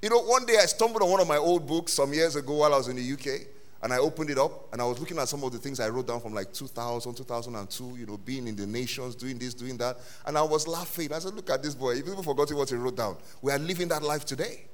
You 0.01 0.09
know, 0.09 0.21
one 0.21 0.45
day 0.45 0.57
I 0.61 0.65
stumbled 0.65 1.01
on 1.01 1.09
one 1.09 1.21
of 1.21 1.27
my 1.27 1.37
old 1.37 1.67
books 1.67 1.93
some 1.93 2.13
years 2.13 2.35
ago 2.35 2.53
while 2.55 2.73
I 2.73 2.77
was 2.77 2.87
in 2.87 2.95
the 2.95 3.13
UK, 3.13 3.47
and 3.81 3.93
I 3.93 3.97
opened 3.97 4.29
it 4.29 4.37
up, 4.37 4.71
and 4.73 4.81
I 4.81 4.85
was 4.85 4.99
looking 4.99 5.17
at 5.19 5.27
some 5.27 5.43
of 5.43 5.51
the 5.51 5.59
things 5.59 5.79
I 5.79 5.89
wrote 5.89 6.07
down 6.07 6.19
from 6.19 6.33
like 6.33 6.51
2000, 6.51 7.13
2002, 7.13 7.97
you 7.97 8.05
know, 8.05 8.17
being 8.17 8.47
in 8.47 8.55
the 8.55 8.65
nations, 8.65 9.15
doing 9.15 9.37
this, 9.37 9.53
doing 9.53 9.77
that, 9.77 9.97
and 10.25 10.37
I 10.37 10.41
was 10.41 10.67
laughing. 10.67 11.13
I 11.13 11.19
said, 11.19 11.33
Look 11.33 11.49
at 11.49 11.61
this 11.61 11.75
boy. 11.75 11.91
If 11.95 12.05
people 12.05 12.23
forgot 12.23 12.51
what 12.53 12.69
he 12.69 12.75
wrote 12.75 12.97
down, 12.97 13.17
we 13.41 13.51
are 13.51 13.59
living 13.59 13.87
that 13.89 14.03
life 14.03 14.25
today. 14.25 14.65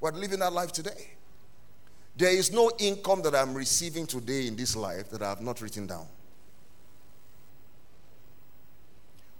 We're 0.00 0.12
living 0.12 0.38
that 0.38 0.52
life 0.52 0.72
today. 0.72 1.12
There 2.16 2.30
is 2.30 2.52
no 2.52 2.70
income 2.78 3.22
that 3.22 3.34
I'm 3.34 3.54
receiving 3.54 4.06
today 4.06 4.46
in 4.46 4.56
this 4.56 4.74
life 4.76 5.10
that 5.10 5.22
I 5.22 5.28
have 5.28 5.40
not 5.40 5.60
written 5.60 5.86
down. 5.86 6.06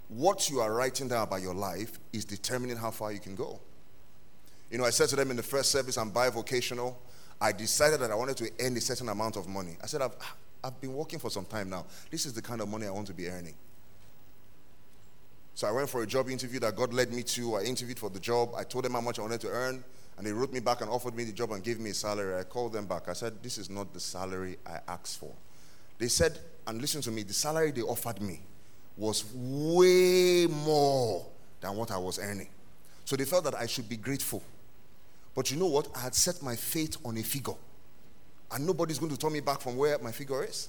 What 0.09 0.49
you 0.49 0.59
are 0.59 0.73
writing 0.73 1.07
down 1.07 1.23
about 1.23 1.41
your 1.41 1.53
life 1.53 1.99
is 2.11 2.25
determining 2.25 2.77
how 2.77 2.91
far 2.91 3.11
you 3.11 3.19
can 3.19 3.35
go. 3.35 3.59
You 4.71 4.77
know, 4.77 4.85
I 4.85 4.89
said 4.89 5.09
to 5.09 5.15
them 5.15 5.29
in 5.29 5.37
the 5.37 5.43
first 5.43 5.71
service, 5.71 5.97
I'm 5.97 6.11
bivocational. 6.11 6.95
I 7.41 7.51
decided 7.51 7.99
that 8.01 8.11
I 8.11 8.15
wanted 8.15 8.37
to 8.37 8.51
earn 8.59 8.75
a 8.75 8.81
certain 8.81 9.09
amount 9.09 9.37
of 9.37 9.47
money. 9.47 9.77
I 9.81 9.87
said, 9.87 10.01
I've, 10.01 10.15
I've 10.63 10.79
been 10.81 10.93
working 10.93 11.19
for 11.19 11.29
some 11.29 11.45
time 11.45 11.69
now. 11.69 11.85
This 12.11 12.25
is 12.25 12.33
the 12.33 12.41
kind 12.41 12.61
of 12.61 12.67
money 12.67 12.85
I 12.85 12.91
want 12.91 13.07
to 13.07 13.13
be 13.13 13.29
earning. 13.29 13.55
So 15.53 15.67
I 15.67 15.71
went 15.71 15.89
for 15.89 16.03
a 16.03 16.07
job 16.07 16.29
interview 16.29 16.59
that 16.61 16.75
God 16.75 16.93
led 16.93 17.13
me 17.13 17.23
to. 17.23 17.55
I 17.55 17.63
interviewed 17.63 17.99
for 17.99 18.09
the 18.09 18.19
job. 18.19 18.51
I 18.57 18.63
told 18.63 18.85
them 18.85 18.93
how 18.93 19.01
much 19.01 19.19
I 19.19 19.23
wanted 19.23 19.41
to 19.41 19.49
earn. 19.49 19.83
And 20.17 20.27
they 20.27 20.33
wrote 20.33 20.51
me 20.51 20.59
back 20.59 20.81
and 20.81 20.89
offered 20.89 21.15
me 21.15 21.23
the 21.23 21.31
job 21.31 21.51
and 21.51 21.63
gave 21.63 21.79
me 21.79 21.91
a 21.91 21.93
salary. 21.93 22.37
I 22.37 22.43
called 22.43 22.73
them 22.73 22.85
back. 22.85 23.07
I 23.07 23.13
said, 23.13 23.41
This 23.41 23.57
is 23.57 23.69
not 23.69 23.93
the 23.93 23.99
salary 23.99 24.57
I 24.65 24.79
asked 24.87 25.19
for. 25.19 25.31
They 25.97 26.07
said, 26.07 26.39
and 26.65 26.81
listen 26.81 27.01
to 27.01 27.11
me, 27.11 27.23
the 27.23 27.33
salary 27.33 27.71
they 27.71 27.81
offered 27.81 28.21
me 28.21 28.39
was 28.95 29.25
way 29.33 30.47
more 30.47 31.25
than 31.61 31.75
what 31.75 31.91
I 31.91 31.97
was 31.97 32.19
earning. 32.19 32.47
So 33.05 33.15
they 33.15 33.25
felt 33.25 33.43
that 33.43 33.55
I 33.55 33.65
should 33.65 33.89
be 33.89 33.97
grateful. 33.97 34.41
But 35.39 35.51
you 35.51 35.55
know 35.55 35.67
what? 35.67 35.87
I 35.95 36.01
had 36.01 36.15
set 36.15 36.43
my 36.43 36.57
faith 36.57 36.97
on 37.05 37.17
a 37.17 37.23
figure. 37.23 37.53
And 38.51 38.67
nobody's 38.67 38.99
going 38.99 39.13
to 39.13 39.17
turn 39.17 39.31
me 39.31 39.39
back 39.39 39.61
from 39.61 39.77
where 39.77 39.97
my 39.99 40.11
figure 40.11 40.43
is. 40.43 40.67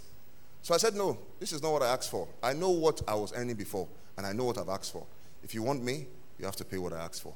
So 0.62 0.72
I 0.72 0.76
said, 0.76 0.94
No, 0.94 1.18
this 1.40 1.50
is 1.50 1.60
not 1.60 1.72
what 1.72 1.82
I 1.82 1.92
asked 1.92 2.08
for. 2.08 2.28
I 2.40 2.52
know 2.52 2.70
what 2.70 3.02
I 3.08 3.16
was 3.16 3.32
earning 3.34 3.56
before, 3.56 3.88
and 4.16 4.24
I 4.24 4.32
know 4.32 4.44
what 4.44 4.58
I've 4.58 4.68
asked 4.68 4.92
for. 4.92 5.04
If 5.42 5.56
you 5.56 5.64
want 5.64 5.82
me, 5.82 6.06
you 6.38 6.44
have 6.44 6.54
to 6.54 6.64
pay 6.64 6.78
what 6.78 6.92
I 6.92 7.00
asked 7.00 7.20
for. 7.20 7.34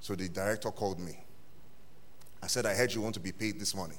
So 0.00 0.14
the 0.14 0.28
director 0.28 0.70
called 0.70 1.00
me. 1.00 1.18
I 2.42 2.46
said, 2.46 2.66
I 2.66 2.74
heard 2.74 2.92
you 2.92 3.00
want 3.00 3.14
to 3.14 3.20
be 3.20 3.32
paid 3.32 3.58
this 3.58 3.74
money. 3.74 3.96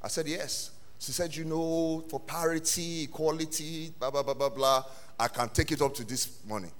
I 0.00 0.06
said, 0.06 0.28
Yes. 0.28 0.70
She 1.00 1.10
said, 1.10 1.34
You 1.34 1.46
know, 1.46 2.04
for 2.08 2.20
parity, 2.20 3.02
equality, 3.02 3.92
blah, 3.98 4.12
blah, 4.12 4.22
blah, 4.22 4.34
blah, 4.34 4.50
blah, 4.50 4.84
I 5.18 5.26
can 5.26 5.48
take 5.48 5.72
it 5.72 5.82
up 5.82 5.94
to 5.94 6.04
this 6.04 6.30
money. 6.48 6.70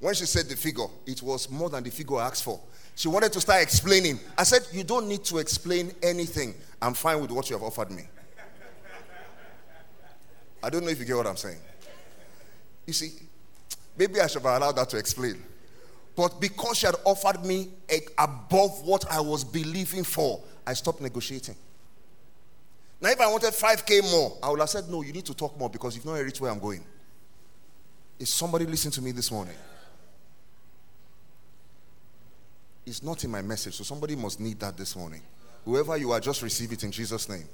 When 0.00 0.12
she 0.12 0.26
said 0.26 0.46
the 0.46 0.56
figure, 0.56 0.88
it 1.06 1.22
was 1.22 1.48
more 1.48 1.70
than 1.70 1.84
the 1.84 1.90
figure 1.90 2.16
I 2.16 2.26
asked 2.26 2.42
for. 2.42 2.58
She 2.96 3.08
wanted 3.08 3.32
to 3.32 3.40
start 3.40 3.62
explaining. 3.62 4.20
I 4.38 4.44
said, 4.44 4.66
You 4.72 4.84
don't 4.84 5.08
need 5.08 5.24
to 5.24 5.38
explain 5.38 5.92
anything. 6.02 6.54
I'm 6.80 6.94
fine 6.94 7.20
with 7.20 7.30
what 7.30 7.50
you 7.50 7.56
have 7.56 7.62
offered 7.62 7.90
me. 7.90 8.04
I 10.62 10.70
don't 10.70 10.82
know 10.82 10.90
if 10.90 10.98
you 10.98 11.04
get 11.04 11.16
what 11.16 11.26
I'm 11.26 11.36
saying. 11.36 11.58
You 12.86 12.92
see, 12.92 13.12
maybe 13.96 14.20
I 14.20 14.26
should 14.26 14.42
have 14.42 14.62
allowed 14.62 14.76
that 14.76 14.88
to 14.90 14.96
explain. 14.96 15.42
But 16.16 16.40
because 16.40 16.78
she 16.78 16.86
had 16.86 16.94
offered 17.04 17.44
me 17.44 17.70
above 18.16 18.82
what 18.82 19.10
I 19.10 19.20
was 19.20 19.44
believing 19.44 20.04
for, 20.04 20.40
I 20.66 20.74
stopped 20.74 21.00
negotiating. 21.00 21.56
Now, 23.00 23.10
if 23.10 23.20
I 23.20 23.26
wanted 23.26 23.52
5K 23.52 24.10
more, 24.10 24.38
I 24.42 24.50
would 24.50 24.60
have 24.60 24.70
said, 24.70 24.88
No, 24.88 25.02
you 25.02 25.12
need 25.12 25.26
to 25.26 25.34
talk 25.34 25.58
more 25.58 25.68
because 25.68 25.96
you've 25.96 26.06
not 26.06 26.14
reached 26.14 26.40
where 26.40 26.50
I'm 26.50 26.60
going. 26.60 26.84
Is 28.18 28.32
somebody 28.32 28.64
listening 28.64 28.92
to 28.92 29.02
me 29.02 29.10
this 29.10 29.30
morning? 29.30 29.56
It's 32.86 33.02
not 33.02 33.24
in 33.24 33.30
my 33.30 33.42
message, 33.42 33.74
so 33.74 33.84
somebody 33.84 34.14
must 34.14 34.40
need 34.40 34.60
that 34.60 34.76
this 34.76 34.94
morning. 34.94 35.22
Whoever 35.64 35.96
you 35.96 36.12
are, 36.12 36.20
just 36.20 36.42
receive 36.42 36.72
it 36.72 36.84
in 36.84 36.92
Jesus' 36.92 37.28
name. 37.28 37.48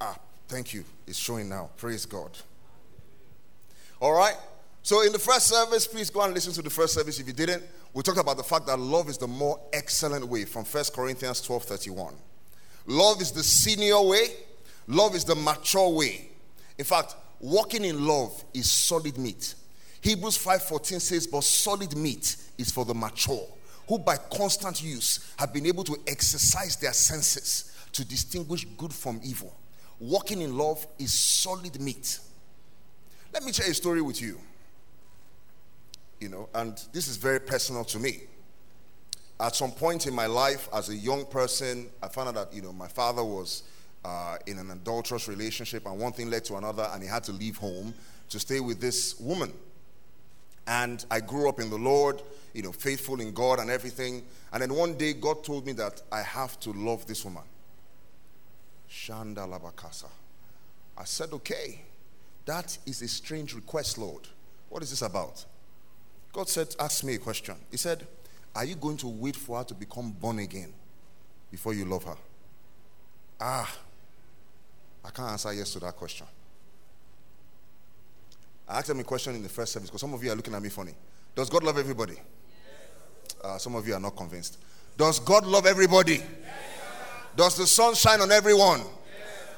Ah, 0.00 0.16
thank 0.48 0.74
you. 0.74 0.84
It's 1.06 1.18
showing 1.18 1.48
now. 1.48 1.70
Praise 1.76 2.04
God. 2.06 2.30
All 4.00 4.12
right? 4.12 4.34
So, 4.82 5.02
in 5.02 5.12
the 5.12 5.18
first 5.18 5.46
service, 5.46 5.86
please 5.86 6.10
go 6.10 6.22
and 6.22 6.32
listen 6.32 6.52
to 6.54 6.62
the 6.62 6.70
first 6.70 6.94
service 6.94 7.20
if 7.20 7.26
you 7.26 7.34
didn't. 7.34 7.62
We 7.92 8.02
talked 8.02 8.18
about 8.18 8.36
the 8.36 8.42
fact 8.42 8.66
that 8.66 8.78
love 8.78 9.08
is 9.08 9.18
the 9.18 9.28
more 9.28 9.60
excellent 9.72 10.26
way 10.26 10.44
from 10.44 10.64
1 10.64 10.84
Corinthians 10.94 11.40
12 11.42 11.64
31. 11.64 12.14
Love 12.86 13.20
is 13.20 13.30
the 13.30 13.42
senior 13.42 14.00
way, 14.00 14.28
love 14.86 15.14
is 15.14 15.24
the 15.24 15.34
mature 15.34 15.90
way. 15.90 16.30
In 16.78 16.84
fact, 16.84 17.14
walking 17.40 17.84
in 17.84 18.06
love 18.06 18.42
is 18.54 18.70
solid 18.70 19.18
meat. 19.18 19.54
Hebrews 20.00 20.38
5:14 20.38 21.00
says, 21.00 21.26
"But 21.26 21.44
solid 21.44 21.96
meat 21.96 22.36
is 22.56 22.70
for 22.70 22.84
the 22.84 22.94
mature, 22.94 23.46
who 23.88 23.98
by 23.98 24.16
constant 24.16 24.82
use 24.82 25.20
have 25.36 25.52
been 25.52 25.66
able 25.66 25.84
to 25.84 26.00
exercise 26.06 26.76
their 26.76 26.92
senses 26.92 27.64
to 27.92 28.04
distinguish 28.04 28.66
good 28.76 28.94
from 28.94 29.20
evil." 29.22 29.54
Walking 29.98 30.40
in 30.40 30.56
love 30.56 30.86
is 30.98 31.12
solid 31.12 31.78
meat. 31.80 32.18
Let 33.32 33.44
me 33.44 33.52
share 33.52 33.70
a 33.70 33.74
story 33.74 34.00
with 34.00 34.20
you. 34.20 34.40
You 36.18 36.30
know, 36.30 36.48
and 36.54 36.80
this 36.92 37.06
is 37.06 37.16
very 37.16 37.40
personal 37.40 37.84
to 37.86 37.98
me. 37.98 38.22
At 39.38 39.56
some 39.56 39.72
point 39.72 40.06
in 40.06 40.14
my 40.14 40.26
life, 40.26 40.68
as 40.72 40.88
a 40.88 40.94
young 40.94 41.24
person, 41.26 41.90
I 42.02 42.08
found 42.08 42.28
out 42.28 42.34
that, 42.34 42.54
you 42.54 42.62
know, 42.62 42.72
my 42.72 42.88
father 42.88 43.24
was 43.24 43.62
uh, 44.04 44.36
in 44.46 44.58
an 44.58 44.70
adulterous 44.70 45.28
relationship, 45.28 45.86
and 45.86 45.98
one 45.98 46.12
thing 46.12 46.30
led 46.30 46.44
to 46.46 46.56
another, 46.56 46.88
and 46.92 47.02
he 47.02 47.08
had 47.08 47.24
to 47.24 47.32
leave 47.32 47.56
home 47.56 47.94
to 48.30 48.38
stay 48.38 48.60
with 48.60 48.80
this 48.80 49.18
woman. 49.20 49.52
And 50.66 51.04
I 51.10 51.20
grew 51.20 51.48
up 51.48 51.60
in 51.60 51.70
the 51.70 51.78
Lord, 51.78 52.22
you 52.54 52.62
know, 52.62 52.72
faithful 52.72 53.20
in 53.20 53.32
God 53.32 53.58
and 53.58 53.70
everything. 53.70 54.22
And 54.52 54.62
then 54.62 54.74
one 54.74 54.94
day, 54.94 55.14
God 55.14 55.42
told 55.42 55.66
me 55.66 55.72
that 55.72 56.02
I 56.12 56.22
have 56.22 56.58
to 56.60 56.70
love 56.72 57.06
this 57.06 57.24
woman. 57.24 57.42
Shanda 58.88 59.48
Labakasa. 59.48 60.08
I 60.96 61.04
said, 61.04 61.32
okay. 61.32 61.80
That 62.46 62.76
is 62.86 63.02
a 63.02 63.08
strange 63.08 63.54
request, 63.54 63.98
Lord. 63.98 64.26
What 64.68 64.82
is 64.82 64.90
this 64.90 65.02
about? 65.02 65.44
God 66.32 66.48
said, 66.48 66.74
Ask 66.78 67.04
me 67.04 67.14
a 67.14 67.18
question. 67.18 67.56
He 67.70 67.76
said, 67.76 68.06
Are 68.54 68.64
you 68.64 68.74
going 68.74 68.96
to 68.98 69.08
wait 69.08 69.36
for 69.36 69.58
her 69.58 69.64
to 69.64 69.74
become 69.74 70.12
born 70.12 70.38
again 70.38 70.72
before 71.50 71.74
you 71.74 71.84
love 71.84 72.04
her? 72.04 72.16
Ah, 73.40 73.72
I 75.04 75.10
can't 75.10 75.30
answer 75.30 75.52
yes 75.52 75.72
to 75.72 75.80
that 75.80 75.96
question. 75.96 76.26
I 78.70 78.78
asked 78.78 78.90
him 78.90 79.00
a 79.00 79.04
question 79.04 79.34
in 79.34 79.42
the 79.42 79.48
first 79.48 79.72
service 79.72 79.90
because 79.90 80.00
some 80.00 80.14
of 80.14 80.22
you 80.22 80.30
are 80.30 80.36
looking 80.36 80.54
at 80.54 80.62
me 80.62 80.68
funny. 80.68 80.94
Does 81.34 81.50
God 81.50 81.64
love 81.64 81.76
everybody? 81.76 82.14
Uh, 83.42 83.58
some 83.58 83.74
of 83.74 83.86
you 83.86 83.94
are 83.94 84.00
not 84.00 84.16
convinced. 84.16 84.58
Does 84.96 85.18
God 85.18 85.44
love 85.44 85.66
everybody? 85.66 86.22
Does 87.34 87.56
the 87.56 87.66
sun 87.66 87.94
shine 87.94 88.20
on 88.20 88.30
everyone? 88.30 88.82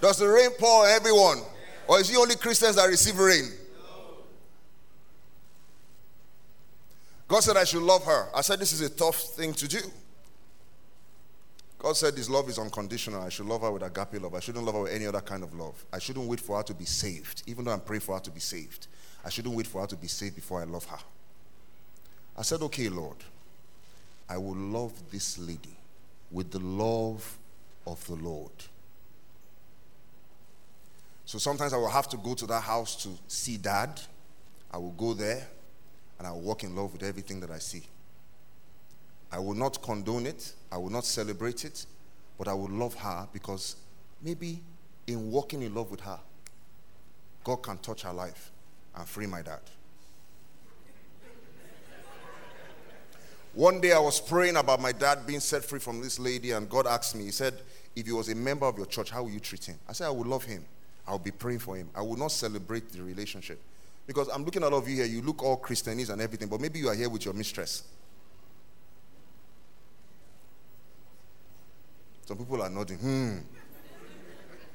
Does 0.00 0.18
the 0.18 0.26
rain 0.26 0.50
pour 0.58 0.84
on 0.84 0.88
everyone? 0.88 1.42
Or 1.86 2.00
is 2.00 2.10
it 2.10 2.16
only 2.16 2.36
Christians 2.36 2.76
that 2.76 2.86
receive 2.86 3.18
rain? 3.18 3.50
God 7.28 7.40
said 7.40 7.56
I 7.56 7.64
should 7.64 7.82
love 7.82 8.04
her. 8.04 8.28
I 8.34 8.40
said 8.40 8.60
this 8.60 8.72
is 8.72 8.80
a 8.80 8.90
tough 8.90 9.16
thing 9.16 9.52
to 9.54 9.68
do. 9.68 9.80
God 11.82 11.96
said 11.96 12.14
this 12.14 12.30
love 12.30 12.48
is 12.48 12.60
unconditional. 12.60 13.22
I 13.22 13.28
should 13.28 13.46
love 13.46 13.62
her 13.62 13.72
with 13.72 13.82
agape 13.82 14.22
love. 14.22 14.36
I 14.36 14.38
shouldn't 14.38 14.64
love 14.64 14.76
her 14.76 14.82
with 14.82 14.92
any 14.92 15.04
other 15.04 15.20
kind 15.20 15.42
of 15.42 15.52
love. 15.52 15.84
I 15.92 15.98
shouldn't 15.98 16.28
wait 16.28 16.38
for 16.38 16.56
her 16.56 16.62
to 16.62 16.74
be 16.74 16.84
saved, 16.84 17.42
even 17.48 17.64
though 17.64 17.72
I'm 17.72 17.80
praying 17.80 18.02
for 18.02 18.14
her 18.14 18.20
to 18.20 18.30
be 18.30 18.38
saved. 18.38 18.86
I 19.24 19.30
shouldn't 19.30 19.56
wait 19.56 19.66
for 19.66 19.80
her 19.80 19.88
to 19.88 19.96
be 19.96 20.06
saved 20.06 20.36
before 20.36 20.60
I 20.60 20.64
love 20.64 20.84
her. 20.84 20.98
I 22.38 22.42
said, 22.42 22.62
Okay, 22.62 22.88
Lord, 22.88 23.16
I 24.28 24.38
will 24.38 24.54
love 24.54 24.92
this 25.10 25.36
lady 25.38 25.76
with 26.30 26.52
the 26.52 26.60
love 26.60 27.36
of 27.84 28.06
the 28.06 28.14
Lord. 28.14 28.52
So 31.24 31.38
sometimes 31.38 31.72
I 31.72 31.78
will 31.78 31.90
have 31.90 32.08
to 32.10 32.16
go 32.16 32.34
to 32.34 32.46
that 32.46 32.60
house 32.60 32.94
to 33.02 33.08
see 33.26 33.56
dad. 33.56 34.00
I 34.70 34.76
will 34.78 34.92
go 34.92 35.14
there 35.14 35.48
and 36.18 36.28
I 36.28 36.30
will 36.30 36.42
walk 36.42 36.62
in 36.62 36.76
love 36.76 36.92
with 36.92 37.02
everything 37.02 37.40
that 37.40 37.50
I 37.50 37.58
see. 37.58 37.82
I 39.32 39.38
will 39.38 39.54
not 39.54 39.82
condone 39.82 40.26
it, 40.26 40.52
I 40.70 40.76
will 40.76 40.90
not 40.90 41.04
celebrate 41.06 41.64
it, 41.64 41.86
but 42.38 42.48
I 42.48 42.54
will 42.54 42.70
love 42.70 42.94
her 42.94 43.26
because 43.32 43.76
maybe 44.22 44.60
in 45.06 45.30
walking 45.30 45.62
in 45.62 45.74
love 45.74 45.90
with 45.90 46.00
her, 46.00 46.20
God 47.42 47.56
can 47.56 47.78
touch 47.78 48.02
her 48.02 48.12
life 48.12 48.50
and 48.94 49.08
free 49.08 49.26
my 49.26 49.42
dad. 49.42 49.60
One 53.54 53.80
day 53.80 53.92
I 53.92 53.98
was 53.98 54.18
praying 54.18 54.56
about 54.56 54.80
my 54.80 54.92
dad 54.92 55.26
being 55.26 55.40
set 55.40 55.64
free 55.64 55.78
from 55.78 56.00
this 56.00 56.18
lady, 56.18 56.52
and 56.52 56.68
God 56.70 56.86
asked 56.86 57.14
me, 57.14 57.24
He 57.24 57.30
said, 57.30 57.54
If 57.94 58.06
he 58.06 58.12
was 58.12 58.30
a 58.30 58.34
member 58.34 58.64
of 58.64 58.78
your 58.78 58.86
church, 58.86 59.10
how 59.10 59.24
will 59.24 59.30
you 59.30 59.40
treat 59.40 59.64
him? 59.64 59.78
I 59.86 59.92
said, 59.92 60.06
I 60.06 60.10
would 60.10 60.26
love 60.26 60.44
him. 60.44 60.64
I'll 61.06 61.18
be 61.18 61.32
praying 61.32 61.58
for 61.58 61.76
him. 61.76 61.90
I 61.94 62.00
will 62.00 62.16
not 62.16 62.32
celebrate 62.32 62.90
the 62.90 63.02
relationship. 63.02 63.60
Because 64.06 64.28
I'm 64.28 64.44
looking 64.44 64.62
at 64.62 64.72
all 64.72 64.78
of 64.78 64.88
you 64.88 64.96
here, 64.96 65.04
you 65.04 65.20
look 65.20 65.42
all 65.42 65.58
Christianese 65.58 66.08
and 66.10 66.22
everything, 66.22 66.48
but 66.48 66.60
maybe 66.60 66.78
you 66.78 66.88
are 66.88 66.94
here 66.94 67.10
with 67.10 67.24
your 67.26 67.34
mistress. 67.34 67.82
Some 72.24 72.38
people 72.38 72.62
are 72.62 72.70
nodding, 72.70 72.98
hmm. 72.98 73.38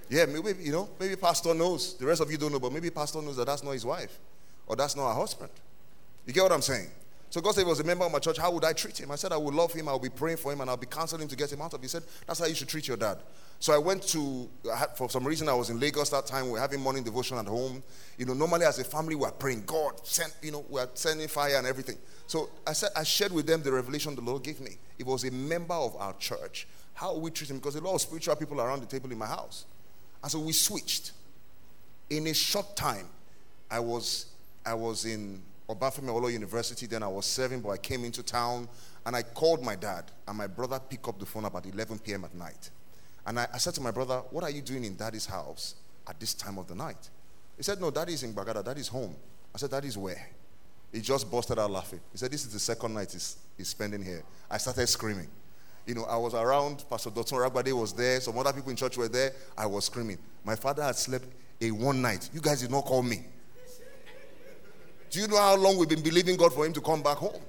Yeah, 0.09 0.25
maybe, 0.25 0.63
you 0.63 0.71
know, 0.71 0.89
maybe 0.99 1.15
pastor 1.15 1.53
knows. 1.53 1.95
The 1.95 2.05
rest 2.05 2.21
of 2.21 2.31
you 2.31 2.37
don't 2.37 2.51
know, 2.51 2.59
but 2.59 2.71
maybe 2.71 2.89
pastor 2.89 3.21
knows 3.21 3.35
that 3.37 3.47
that's 3.47 3.63
not 3.63 3.71
his 3.71 3.85
wife 3.85 4.17
or 4.65 4.75
that's 4.75 4.95
not 4.95 5.09
her 5.09 5.19
husband. 5.19 5.51
You 6.25 6.33
get 6.33 6.43
what 6.43 6.51
I'm 6.51 6.61
saying? 6.61 6.87
So 7.29 7.41
God 7.41 7.55
said 7.55 7.61
he 7.61 7.67
was 7.67 7.81
a 7.81 7.83
member 7.83 8.05
of 8.05 8.11
my 8.11 8.19
church. 8.19 8.37
How 8.37 8.51
would 8.51 8.63
I 8.63 8.71
treat 8.71 8.99
him? 8.99 9.11
I 9.11 9.15
said 9.15 9.33
I 9.33 9.37
would 9.37 9.53
love 9.53 9.73
him. 9.73 9.89
I'll 9.89 9.99
be 9.99 10.09
praying 10.09 10.37
for 10.37 10.51
him 10.51 10.61
and 10.61 10.69
I'll 10.69 10.77
be 10.77 10.87
counseling 10.87 11.23
him 11.23 11.27
to 11.27 11.35
get 11.35 11.51
him 11.51 11.61
out 11.61 11.73
of. 11.73 11.81
It. 11.81 11.83
He 11.83 11.87
said 11.89 12.03
that's 12.25 12.39
how 12.39 12.45
you 12.45 12.55
should 12.55 12.69
treat 12.69 12.87
your 12.87 12.95
dad. 12.95 13.17
So 13.59 13.73
I 13.73 13.77
went 13.77 14.03
to 14.09 14.49
for 14.95 15.09
some 15.09 15.25
reason 15.25 15.49
I 15.49 15.53
was 15.53 15.69
in 15.69 15.79
Lagos 15.79 16.09
that 16.09 16.25
time. 16.25 16.45
We 16.45 16.51
we're 16.51 16.59
having 16.59 16.79
morning 16.79 17.03
devotion 17.03 17.37
at 17.37 17.45
home. 17.45 17.83
You 18.17 18.25
know, 18.25 18.33
normally 18.33 18.65
as 18.65 18.79
a 18.79 18.85
family 18.85 19.15
we're 19.15 19.31
praying. 19.31 19.63
God 19.65 20.05
sent. 20.05 20.33
You 20.41 20.51
know, 20.51 20.65
we're 20.69 20.87
sending 20.93 21.27
fire 21.27 21.57
and 21.57 21.67
everything. 21.67 21.97
So 22.27 22.49
I 22.65 22.71
said 22.71 22.91
I 22.95 23.03
shared 23.03 23.33
with 23.33 23.45
them 23.45 23.61
the 23.61 23.73
revelation 23.73 24.15
the 24.15 24.21
Lord 24.21 24.43
gave 24.43 24.61
me. 24.61 24.77
He 24.97 25.03
was 25.03 25.25
a 25.25 25.31
member 25.31 25.73
of 25.73 25.97
our 25.97 26.13
church. 26.13 26.65
How 26.97 27.15
we 27.15 27.29
treat 27.29 27.51
him 27.51 27.57
because 27.57 27.75
a 27.75 27.81
lot 27.81 27.93
of 27.93 28.01
spiritual 28.01 28.35
people 28.37 28.59
around 28.59 28.79
the 28.79 28.87
table 28.87 29.11
in 29.11 29.19
my 29.19 29.27
house. 29.27 29.65
And 30.23 30.31
so 30.31 30.39
we 30.39 30.51
switched. 30.51 31.11
In 32.09 32.25
a 32.25 32.33
short 32.33 32.75
time, 32.75 33.05
I 33.69 33.79
was 33.79 34.33
I 34.65 34.73
was 34.73 35.05
in 35.05 35.43
Obafemi 35.69 36.07
Awolowo 36.07 36.33
University. 36.33 36.87
Then 36.87 37.03
I 37.03 37.07
was 37.07 37.27
serving, 37.27 37.61
but 37.61 37.69
I 37.69 37.77
came 37.77 38.03
into 38.03 38.23
town 38.23 38.67
and 39.05 39.15
I 39.15 39.21
called 39.21 39.63
my 39.63 39.75
dad, 39.75 40.05
and 40.27 40.35
my 40.39 40.47
brother 40.47 40.79
picked 40.79 41.07
up 41.07 41.19
the 41.19 41.25
phone 41.27 41.45
about 41.45 41.67
11 41.67 41.99
p.m. 41.99 42.23
at 42.25 42.33
night. 42.33 42.71
And 43.27 43.41
I, 43.41 43.47
I, 43.53 43.59
said 43.59 43.75
to 43.75 43.81
my 43.81 43.91
brother, 43.91 44.23
What 44.31 44.43
are 44.43 44.49
you 44.49 44.63
doing 44.63 44.83
in 44.83 44.95
daddy's 44.95 45.27
house 45.27 45.75
at 46.09 46.19
this 46.19 46.33
time 46.33 46.57
of 46.57 46.67
the 46.67 46.73
night? 46.73 47.11
He 47.57 47.61
said, 47.61 47.79
No, 47.79 47.91
daddy's 47.91 48.23
in 48.23 48.33
Gbagada, 48.33 48.65
daddy's 48.65 48.87
home. 48.87 49.15
I 49.53 49.59
said, 49.59 49.69
Daddy's 49.69 49.99
where? 49.99 50.29
He 50.91 51.01
just 51.01 51.29
busted 51.29 51.59
out 51.59 51.69
laughing. 51.69 51.99
He 52.11 52.17
said, 52.17 52.31
This 52.31 52.43
is 52.43 52.53
the 52.53 52.59
second 52.59 52.95
night 52.95 53.11
he's, 53.11 53.37
he's 53.55 53.67
spending 53.67 54.03
here. 54.03 54.23
I 54.49 54.57
started 54.57 54.87
screaming. 54.87 55.27
You 55.87 55.95
know, 55.95 56.03
I 56.03 56.17
was 56.17 56.33
around, 56.33 56.83
Pastor 56.89 57.09
Dotun 57.09 57.39
Ragbade 57.39 57.71
was 57.71 57.93
there, 57.93 58.19
some 58.19 58.37
other 58.37 58.51
people 58.51 58.69
in 58.69 58.75
church 58.75 58.97
were 58.97 59.07
there. 59.07 59.31
I 59.57 59.65
was 59.65 59.85
screaming. 59.85 60.17
My 60.43 60.55
father 60.55 60.83
had 60.83 60.97
slept 60.97 61.25
a 61.61 61.71
one 61.71 62.01
night. 62.01 62.29
You 62.33 62.41
guys 62.41 62.59
did 62.59 62.69
not 62.69 62.83
call 62.83 63.01
me. 63.01 63.25
Do 65.09 65.21
you 65.21 65.27
know 65.29 65.37
how 65.37 65.55
long 65.55 65.77
we've 65.77 65.87
been 65.87 66.03
believing 66.03 66.35
God 66.35 66.53
for 66.53 66.65
him 66.65 66.73
to 66.73 66.81
come 66.81 67.01
back 67.01 67.17
home? 67.17 67.41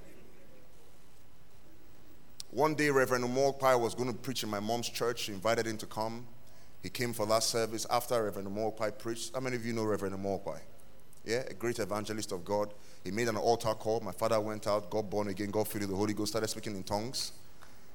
One 2.51 2.75
day, 2.75 2.91
Reverend 2.91 3.25
Omokpai 3.25 3.79
was 3.79 3.95
going 3.95 4.09
to 4.09 4.17
preach 4.17 4.45
in 4.45 4.49
my 4.49 4.61
mom's 4.61 4.89
church. 4.89 5.23
She 5.23 5.33
invited 5.33 5.67
him 5.67 5.77
to 5.79 5.87
come. 5.87 6.25
He 6.83 6.89
came 6.89 7.13
for 7.13 7.27
that 7.27 7.43
service 7.43 7.87
after 7.91 8.23
Reverend 8.23 8.49
Omokpai 8.49 8.97
preached. 8.99 9.35
How 9.35 9.41
many 9.41 9.57
of 9.57 9.67
you 9.67 9.73
know 9.73 9.85
Reverend 9.85 10.15
Omokpai? 10.15 10.61
Yeah, 11.25 11.43
a 11.51 11.55
great 11.55 11.81
evangelist 11.81 12.31
of 12.31 12.45
God. 12.45 12.73
He 13.03 13.11
made 13.11 13.29
an 13.29 13.37
altar 13.37 13.75
call. 13.75 14.01
My 14.01 14.13
father 14.13 14.41
went 14.41 14.67
out, 14.69 14.89
got 14.89 15.11
born 15.11 15.29
again, 15.29 15.51
got 15.51 15.67
filled 15.67 15.83
with 15.83 15.91
the 15.91 15.97
Holy 15.97 16.15
Ghost, 16.15 16.31
started 16.31 16.49
speaking 16.49 16.77
in 16.77 16.85
tongues. 16.85 17.33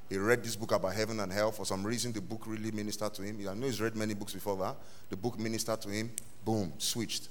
He 0.10 0.18
read 0.18 0.44
this 0.44 0.56
book 0.56 0.72
about 0.72 0.94
heaven 0.94 1.20
and 1.20 1.32
hell. 1.32 1.52
For 1.52 1.66
some 1.66 1.84
reason, 1.84 2.12
the 2.12 2.22
book 2.22 2.44
really 2.46 2.72
ministered 2.72 3.14
to 3.16 3.24
him. 3.24 3.40
I 3.50 3.54
know 3.54 3.66
he's 3.66 3.82
read 3.82 3.96
many 3.96 4.14
books 4.14 4.34
before 4.34 4.58
that. 4.58 4.76
The 5.10 5.18
book 5.18 5.40
ministered 5.40 5.82
to 5.82 5.90
him. 5.90 6.12
Boom, 6.46 6.74
switched. 6.78 7.30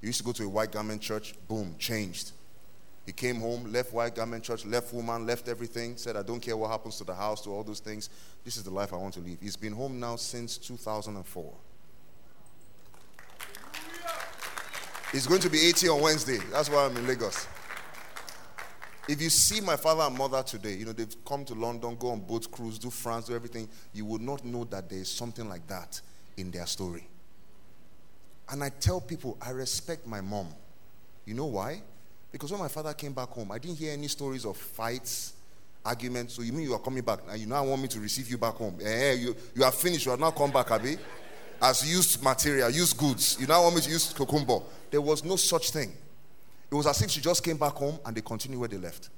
He 0.00 0.08
used 0.08 0.18
to 0.18 0.24
go 0.24 0.32
to 0.32 0.44
a 0.44 0.48
white 0.48 0.72
garment 0.72 1.00
church. 1.00 1.34
Boom, 1.48 1.74
changed. 1.78 2.32
He 3.06 3.12
came 3.12 3.40
home, 3.40 3.72
left 3.72 3.94
white 3.94 4.14
garment 4.14 4.44
church, 4.44 4.66
left 4.66 4.92
woman, 4.92 5.26
left 5.26 5.48
everything, 5.48 5.96
said, 5.96 6.14
I 6.14 6.22
don't 6.22 6.40
care 6.40 6.54
what 6.54 6.70
happens 6.70 6.98
to 6.98 7.04
the 7.04 7.14
house, 7.14 7.40
to 7.44 7.50
all 7.50 7.64
those 7.64 7.80
things. 7.80 8.10
This 8.44 8.58
is 8.58 8.64
the 8.64 8.70
life 8.70 8.92
I 8.92 8.96
want 8.96 9.14
to 9.14 9.20
live. 9.20 9.38
He's 9.40 9.56
been 9.56 9.72
home 9.72 9.98
now 9.98 10.16
since 10.16 10.58
2004. 10.58 11.52
He's 15.10 15.26
going 15.26 15.40
to 15.40 15.48
be 15.48 15.58
80 15.68 15.88
on 15.88 16.02
Wednesday. 16.02 16.36
That's 16.52 16.68
why 16.68 16.84
I'm 16.84 16.94
in 16.98 17.06
Lagos. 17.06 17.46
If 19.08 19.22
you 19.22 19.30
see 19.30 19.62
my 19.62 19.76
father 19.76 20.02
and 20.02 20.16
mother 20.18 20.42
today, 20.42 20.74
you 20.74 20.84
know, 20.84 20.92
they've 20.92 21.24
come 21.24 21.42
to 21.46 21.54
London, 21.54 21.96
go 21.98 22.10
on 22.10 22.20
boat 22.20 22.50
cruise, 22.52 22.78
do 22.78 22.90
France, 22.90 23.24
do 23.24 23.34
everything, 23.34 23.66
you 23.94 24.04
would 24.04 24.20
not 24.20 24.44
know 24.44 24.64
that 24.64 24.90
there 24.90 24.98
is 24.98 25.08
something 25.08 25.48
like 25.48 25.66
that 25.66 25.98
in 26.36 26.50
their 26.50 26.66
story. 26.66 27.08
And 28.50 28.62
I 28.62 28.68
tell 28.68 29.00
people, 29.00 29.38
I 29.40 29.50
respect 29.50 30.06
my 30.06 30.20
mom. 30.20 30.48
You 31.24 31.32
know 31.32 31.46
why? 31.46 31.80
Because 32.30 32.52
when 32.52 32.60
my 32.60 32.68
father 32.68 32.92
came 32.92 33.14
back 33.14 33.28
home, 33.30 33.50
I 33.50 33.58
didn't 33.58 33.78
hear 33.78 33.94
any 33.94 34.08
stories 34.08 34.44
of 34.44 34.58
fights, 34.58 35.32
arguments. 35.84 36.34
So 36.34 36.42
you 36.42 36.52
mean 36.52 36.64
you 36.64 36.74
are 36.74 36.78
coming 36.78 37.02
back? 37.02 37.26
Now 37.26 37.34
you 37.34 37.46
now 37.46 37.64
want 37.64 37.80
me 37.80 37.88
to 37.88 38.00
receive 38.00 38.30
you 38.30 38.36
back 38.36 38.54
home? 38.54 38.78
Eh, 38.82 39.14
you, 39.14 39.36
you 39.54 39.64
are 39.64 39.72
finished. 39.72 40.04
You 40.04 40.12
are 40.12 40.18
now 40.18 40.32
come 40.32 40.50
back, 40.50 40.70
Abby. 40.70 40.98
As 41.62 41.90
used 41.90 42.22
material, 42.22 42.68
used 42.70 42.96
goods. 42.96 43.38
You 43.40 43.46
now 43.46 43.62
want 43.62 43.76
me 43.76 43.80
to 43.80 43.90
use 43.90 44.12
tokunbo. 44.12 44.64
There 44.90 45.00
was 45.00 45.24
no 45.24 45.36
such 45.36 45.70
thing. 45.70 45.92
It 46.70 46.74
was 46.74 46.86
as 46.86 47.00
if 47.02 47.10
she 47.10 47.20
just 47.20 47.42
came 47.42 47.56
back 47.56 47.72
home 47.72 47.98
and 48.04 48.16
they 48.16 48.20
continued 48.20 48.60
where 48.60 48.68
they 48.68 48.76
left. 48.76 49.08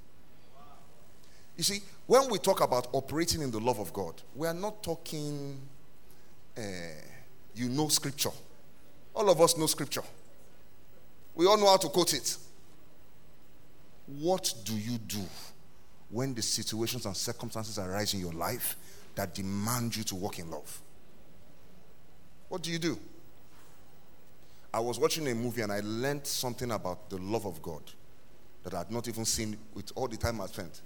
You 1.56 1.64
see, 1.64 1.80
when 2.06 2.30
we 2.30 2.38
talk 2.38 2.60
about 2.60 2.88
operating 2.92 3.42
in 3.42 3.50
the 3.50 3.58
love 3.60 3.78
of 3.78 3.92
God, 3.92 4.14
we 4.34 4.46
are 4.46 4.54
not 4.54 4.82
talking, 4.82 5.60
uh, 6.56 6.60
you 7.54 7.68
know, 7.68 7.88
scripture. 7.88 8.30
All 9.14 9.28
of 9.28 9.40
us 9.40 9.58
know 9.58 9.66
scripture. 9.66 10.02
We 11.34 11.46
all 11.46 11.58
know 11.58 11.66
how 11.66 11.76
to 11.76 11.88
quote 11.88 12.14
it. 12.14 12.36
What 14.06 14.54
do 14.64 14.74
you 14.74 14.98
do 14.98 15.22
when 16.08 16.34
the 16.34 16.42
situations 16.42 17.06
and 17.06 17.16
circumstances 17.16 17.78
arise 17.78 18.14
in 18.14 18.20
your 18.20 18.32
life 18.32 18.76
that 19.14 19.34
demand 19.34 19.96
you 19.96 20.04
to 20.04 20.14
walk 20.14 20.38
in 20.38 20.50
love? 20.50 20.80
What 22.48 22.62
do 22.62 22.70
you 22.70 22.78
do? 22.78 22.98
I 24.72 24.80
was 24.80 24.98
watching 24.98 25.26
a 25.28 25.34
movie 25.34 25.62
and 25.62 25.72
I 25.72 25.80
learned 25.82 26.26
something 26.26 26.70
about 26.70 27.10
the 27.10 27.16
love 27.18 27.46
of 27.46 27.60
God 27.60 27.82
that 28.62 28.74
I 28.74 28.78
had 28.78 28.90
not 28.90 29.08
even 29.08 29.24
seen 29.24 29.56
with 29.74 29.90
all 29.94 30.06
the 30.06 30.16
time 30.16 30.40
I 30.40 30.46
spent. 30.46 30.82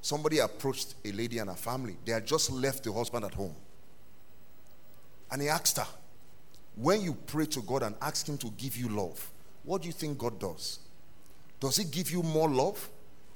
Somebody 0.00 0.38
approached 0.38 0.94
a 1.04 1.12
lady 1.12 1.38
and 1.38 1.50
her 1.50 1.56
family. 1.56 1.96
They 2.04 2.12
had 2.12 2.26
just 2.26 2.50
left 2.50 2.84
the 2.84 2.92
husband 2.92 3.24
at 3.24 3.34
home. 3.34 3.54
And 5.30 5.42
he 5.42 5.48
asked 5.48 5.78
her, 5.78 5.86
when 6.76 7.02
you 7.02 7.14
pray 7.14 7.46
to 7.46 7.60
God 7.60 7.82
and 7.82 7.94
ask 8.00 8.28
Him 8.28 8.38
to 8.38 8.50
give 8.56 8.76
you 8.76 8.88
love, 8.88 9.30
what 9.64 9.82
do 9.82 9.88
you 9.88 9.92
think 9.92 10.16
God 10.16 10.38
does? 10.38 10.78
Does 11.58 11.76
He 11.76 11.84
give 11.84 12.10
you 12.10 12.22
more 12.22 12.48
love? 12.48 12.88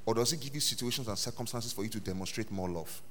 Or 0.07 0.15
does 0.15 0.31
He 0.31 0.37
give 0.37 0.55
you 0.55 0.61
situations 0.61 1.09
and 1.09 1.19
circumstances 1.19 1.73
for 1.73 1.83
you 1.85 1.91
to 1.91 2.01
demonstrate 2.01 2.51
more 2.51 2.71
love? 2.71 3.03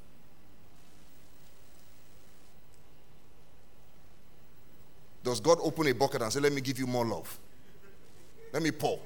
Does 5.23 5.39
God 5.39 5.57
open 5.61 5.87
a 5.87 5.93
bucket 5.93 6.21
and 6.21 6.31
say, 6.31 6.39
Let 6.39 6.53
me 6.53 6.61
give 6.61 6.79
you 6.79 6.87
more 6.87 7.05
love? 7.05 7.39
Let 8.51 8.61
me 8.61 8.71
pour. 8.71 8.99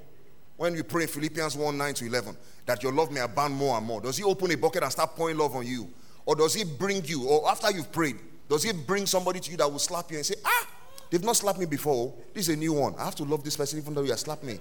When 0.58 0.74
we 0.74 0.82
pray 0.82 1.04
in 1.04 1.10
Philippians 1.10 1.56
1 1.56 1.78
9 1.78 1.94
to 1.96 2.06
11, 2.06 2.38
that 2.66 2.82
your 2.84 2.92
love 2.92 3.12
may 3.12 3.20
abound 3.22 3.54
more 3.54 3.78
and 3.78 3.86
more, 3.86 4.02
does 4.02 4.18
He 4.18 4.24
open 4.24 4.52
a 4.52 4.56
bucket 4.56 4.84
and 4.84 4.92
start 4.92 5.16
pouring 5.16 5.38
love 5.38 5.56
on 5.56 5.66
you? 5.66 5.88
Or 6.26 6.36
does 6.36 6.54
He 6.54 6.64
bring 6.64 7.06
you, 7.06 7.28
or 7.28 7.50
after 7.50 7.72
you've 7.72 7.92
prayed, 7.92 8.18
does 8.50 8.64
He 8.64 8.74
bring 8.74 9.06
somebody 9.06 9.40
to 9.40 9.52
you 9.52 9.58
that 9.58 9.72
will 9.72 9.80
slap 9.80 10.10
you 10.12 10.18
and 10.18 10.26
say, 10.26 10.36
Ah, 10.44 10.68
They've 11.10 11.24
not 11.24 11.38
slapped 11.38 11.60
me 11.60 11.66
before. 11.66 12.14
This 12.34 12.50
is 12.50 12.56
a 12.56 12.58
new 12.58 12.74
one. 12.74 12.96
I 12.98 13.06
have 13.06 13.16
to 13.16 13.24
love 13.24 13.44
this 13.44 13.56
person 13.56 13.80
even 13.80 13.94
though 13.94 14.04
you 14.04 14.10
have 14.12 14.20
slapped 14.20 14.44
me. 14.44 14.60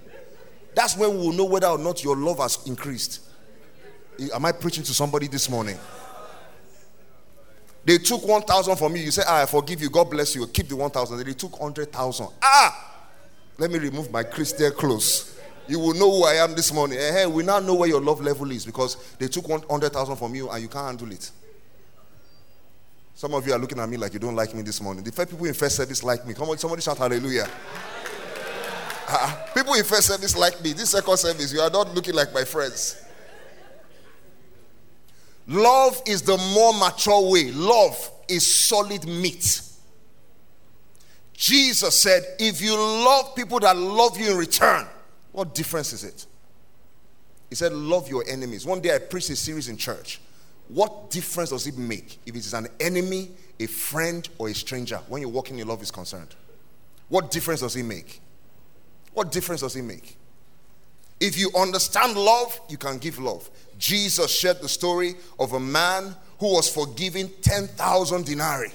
That's 0.75 0.95
when 0.95 1.11
we 1.11 1.17
will 1.17 1.33
know 1.33 1.45
whether 1.45 1.67
or 1.67 1.77
not 1.77 2.03
your 2.03 2.15
love 2.15 2.37
has 2.39 2.65
increased. 2.67 3.21
Am 4.33 4.45
I 4.45 4.51
preaching 4.51 4.83
to 4.83 4.93
somebody 4.93 5.27
this 5.27 5.49
morning? 5.49 5.77
They 7.87 7.97
took 7.99 8.27
1,000 8.27 8.75
from 8.75 8.97
you. 8.97 9.03
You 9.03 9.11
say, 9.11 9.23
ah, 9.25 9.43
I 9.43 9.45
forgive 9.45 9.81
you. 9.81 9.89
God 9.89 10.09
bless 10.09 10.35
you. 10.35 10.45
Keep 10.45 10.67
the 10.67 10.75
1,000. 10.75 11.23
They 11.25 11.31
took 11.31 11.57
100,000. 11.57 12.27
Ah! 12.41 13.05
Let 13.57 13.71
me 13.71 13.79
remove 13.79 14.11
my 14.11 14.23
Christian 14.23 14.73
clothes. 14.73 15.39
You 15.69 15.79
will 15.79 15.93
know 15.93 16.11
who 16.11 16.25
I 16.25 16.33
am 16.33 16.53
this 16.53 16.73
morning. 16.73 16.97
Hey, 16.97 17.25
we 17.25 17.43
now 17.43 17.59
know 17.59 17.75
where 17.75 17.87
your 17.87 18.01
love 18.01 18.19
level 18.19 18.51
is 18.51 18.65
because 18.65 19.15
they 19.17 19.29
took 19.29 19.47
100,000 19.47 20.17
from 20.17 20.35
you 20.35 20.49
and 20.49 20.61
you 20.61 20.67
can't 20.67 20.85
handle 20.85 21.09
it. 21.13 21.31
Some 23.15 23.33
of 23.33 23.47
you 23.47 23.53
are 23.53 23.59
looking 23.59 23.79
at 23.79 23.87
me 23.87 23.95
like 23.95 24.11
you 24.11 24.19
don't 24.19 24.35
like 24.35 24.53
me 24.53 24.63
this 24.63 24.81
morning. 24.81 25.01
The 25.01 25.13
first 25.13 25.29
people 25.29 25.45
in 25.45 25.53
first 25.53 25.77
service 25.77 26.03
like 26.03 26.27
me. 26.27 26.33
Come 26.33 26.49
on, 26.49 26.57
somebody 26.57 26.81
shout 26.81 26.97
hallelujah. 26.97 27.49
Uh, 29.07 29.45
people 29.53 29.75
in 29.75 29.85
first 29.85 30.07
service 30.07 30.35
like 30.35 30.61
me. 30.61 30.73
This 30.73 30.89
second 30.89 31.15
service, 31.15 31.53
you 31.53 31.61
are 31.61 31.69
not 31.69 31.95
looking 31.95 32.15
like 32.15 32.33
my 32.33 32.43
friends. 32.43 33.06
Love 35.47 36.01
is 36.05 36.21
the 36.21 36.37
more 36.53 36.73
mature 36.73 37.29
way. 37.31 37.51
Love 37.51 38.11
is 38.27 38.45
solid 38.65 39.07
meat. 39.07 39.61
Jesus 41.33 41.99
said, 41.99 42.23
if 42.39 42.61
you 42.61 42.75
love 42.75 43.35
people 43.35 43.59
that 43.59 43.77
love 43.77 44.19
you 44.19 44.31
in 44.31 44.37
return, 44.37 44.85
what 45.31 45.53
difference 45.53 45.93
is 45.93 46.03
it? 46.03 46.25
He 47.49 47.55
said, 47.55 47.71
love 47.71 48.09
your 48.09 48.25
enemies. 48.27 48.65
One 48.65 48.81
day 48.81 48.93
I 48.93 48.99
preached 48.99 49.29
a 49.29 49.35
series 49.35 49.69
in 49.69 49.77
church 49.77 50.19
what 50.69 51.09
difference 51.09 51.51
does 51.51 51.65
it 51.67 51.77
make 51.77 52.19
if 52.25 52.35
it 52.35 52.39
is 52.39 52.53
an 52.53 52.67
enemy, 52.79 53.31
a 53.59 53.67
friend, 53.67 54.27
or 54.37 54.49
a 54.49 54.53
stranger 54.53 54.97
when 55.07 55.21
you're 55.21 55.31
walking 55.31 55.59
in 55.59 55.67
love 55.67 55.81
is 55.81 55.91
concerned? 55.91 56.35
What 57.07 57.31
difference 57.31 57.61
does 57.61 57.75
it 57.75 57.83
make? 57.83 58.21
What 59.13 59.31
difference 59.31 59.61
does 59.61 59.75
it 59.75 59.83
make? 59.83 60.17
If 61.19 61.37
you 61.37 61.51
understand 61.57 62.15
love, 62.15 62.59
you 62.69 62.77
can 62.77 62.97
give 62.97 63.19
love. 63.19 63.49
Jesus 63.77 64.31
shared 64.31 64.61
the 64.61 64.69
story 64.69 65.15
of 65.39 65.53
a 65.53 65.59
man 65.59 66.15
who 66.39 66.53
was 66.53 66.71
forgiven 66.71 67.31
10,000 67.41 68.25
denarii. 68.25 68.71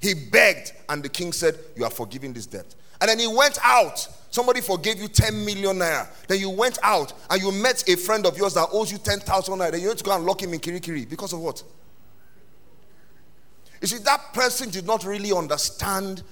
He 0.00 0.14
begged, 0.14 0.72
and 0.88 1.02
the 1.02 1.08
king 1.08 1.32
said, 1.32 1.58
You 1.76 1.84
are 1.84 1.90
forgiving 1.90 2.32
this 2.32 2.46
debt. 2.46 2.74
And 3.00 3.08
then 3.08 3.18
he 3.18 3.26
went 3.26 3.58
out. 3.62 4.08
Somebody 4.30 4.60
forgave 4.60 5.00
you 5.00 5.08
10 5.08 5.44
million 5.44 5.78
naira. 5.78 6.08
Then 6.26 6.38
you 6.38 6.50
went 6.50 6.78
out 6.82 7.12
and 7.30 7.40
you 7.40 7.50
met 7.50 7.88
a 7.88 7.96
friend 7.96 8.26
of 8.26 8.36
yours 8.36 8.54
that 8.54 8.68
owes 8.72 8.92
you 8.92 8.98
10,000 8.98 9.58
naira. 9.58 9.72
Then 9.72 9.80
you 9.80 9.88
had 9.88 9.98
to 9.98 10.04
go 10.04 10.14
and 10.14 10.24
lock 10.24 10.42
him 10.42 10.52
in 10.52 10.60
Kirikiri. 10.60 11.08
Because 11.08 11.32
of 11.32 11.40
what? 11.40 11.62
You 13.80 13.88
see, 13.88 13.98
that 13.98 14.32
person 14.34 14.70
did 14.70 14.86
not 14.86 15.04
really 15.04 15.32
understand 15.32 16.22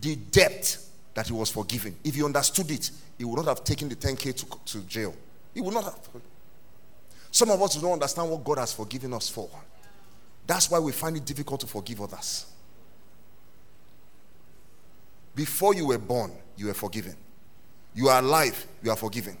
the 0.00 0.16
depth 0.16 0.91
that 1.14 1.26
he 1.26 1.32
was 1.32 1.50
forgiven. 1.50 1.96
If 2.04 2.14
he 2.14 2.24
understood 2.24 2.70
it, 2.70 2.90
he 3.18 3.24
would 3.24 3.36
not 3.36 3.46
have 3.46 3.64
taken 3.64 3.88
the 3.88 3.96
10K 3.96 4.34
to, 4.36 4.46
to 4.72 4.86
jail. 4.86 5.14
He 5.54 5.60
would 5.60 5.74
not 5.74 5.84
have. 5.84 5.98
Some 7.30 7.50
of 7.50 7.60
us 7.62 7.76
don't 7.76 7.92
understand 7.92 8.30
what 8.30 8.44
God 8.44 8.58
has 8.58 8.72
forgiven 8.72 9.12
us 9.14 9.28
for. 9.28 9.48
That's 10.46 10.70
why 10.70 10.78
we 10.78 10.92
find 10.92 11.16
it 11.16 11.24
difficult 11.24 11.60
to 11.60 11.66
forgive 11.66 12.00
others. 12.00 12.46
Before 15.34 15.74
you 15.74 15.86
were 15.86 15.98
born, 15.98 16.32
you 16.56 16.66
were 16.66 16.74
forgiven. 16.74 17.16
You 17.94 18.08
are 18.08 18.20
alive, 18.20 18.66
you 18.82 18.90
are 18.90 18.96
forgiven. 18.96 19.36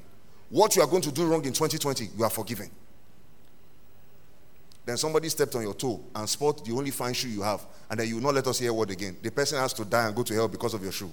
What 0.48 0.76
you 0.76 0.82
are 0.82 0.88
going 0.88 1.02
to 1.02 1.12
do 1.12 1.26
wrong 1.26 1.44
in 1.44 1.52
2020, 1.52 2.10
you 2.16 2.24
are 2.24 2.30
forgiven. 2.30 2.70
Then 4.84 4.96
somebody 4.96 5.28
stepped 5.28 5.54
on 5.54 5.62
your 5.62 5.74
toe 5.74 6.00
and 6.14 6.28
spot 6.28 6.64
the 6.64 6.72
only 6.72 6.90
fine 6.90 7.14
shoe 7.14 7.28
you 7.28 7.42
have, 7.42 7.64
and 7.90 8.00
then 8.00 8.08
you 8.08 8.16
will 8.16 8.22
not 8.22 8.34
let 8.34 8.46
us 8.46 8.58
hear 8.58 8.70
a 8.70 8.74
word 8.74 8.90
again. 8.90 9.16
The 9.22 9.30
person 9.30 9.58
has 9.58 9.72
to 9.74 9.84
die 9.84 10.06
and 10.06 10.16
go 10.16 10.22
to 10.22 10.34
hell 10.34 10.48
because 10.48 10.74
of 10.74 10.82
your 10.82 10.92
shoe. 10.92 11.10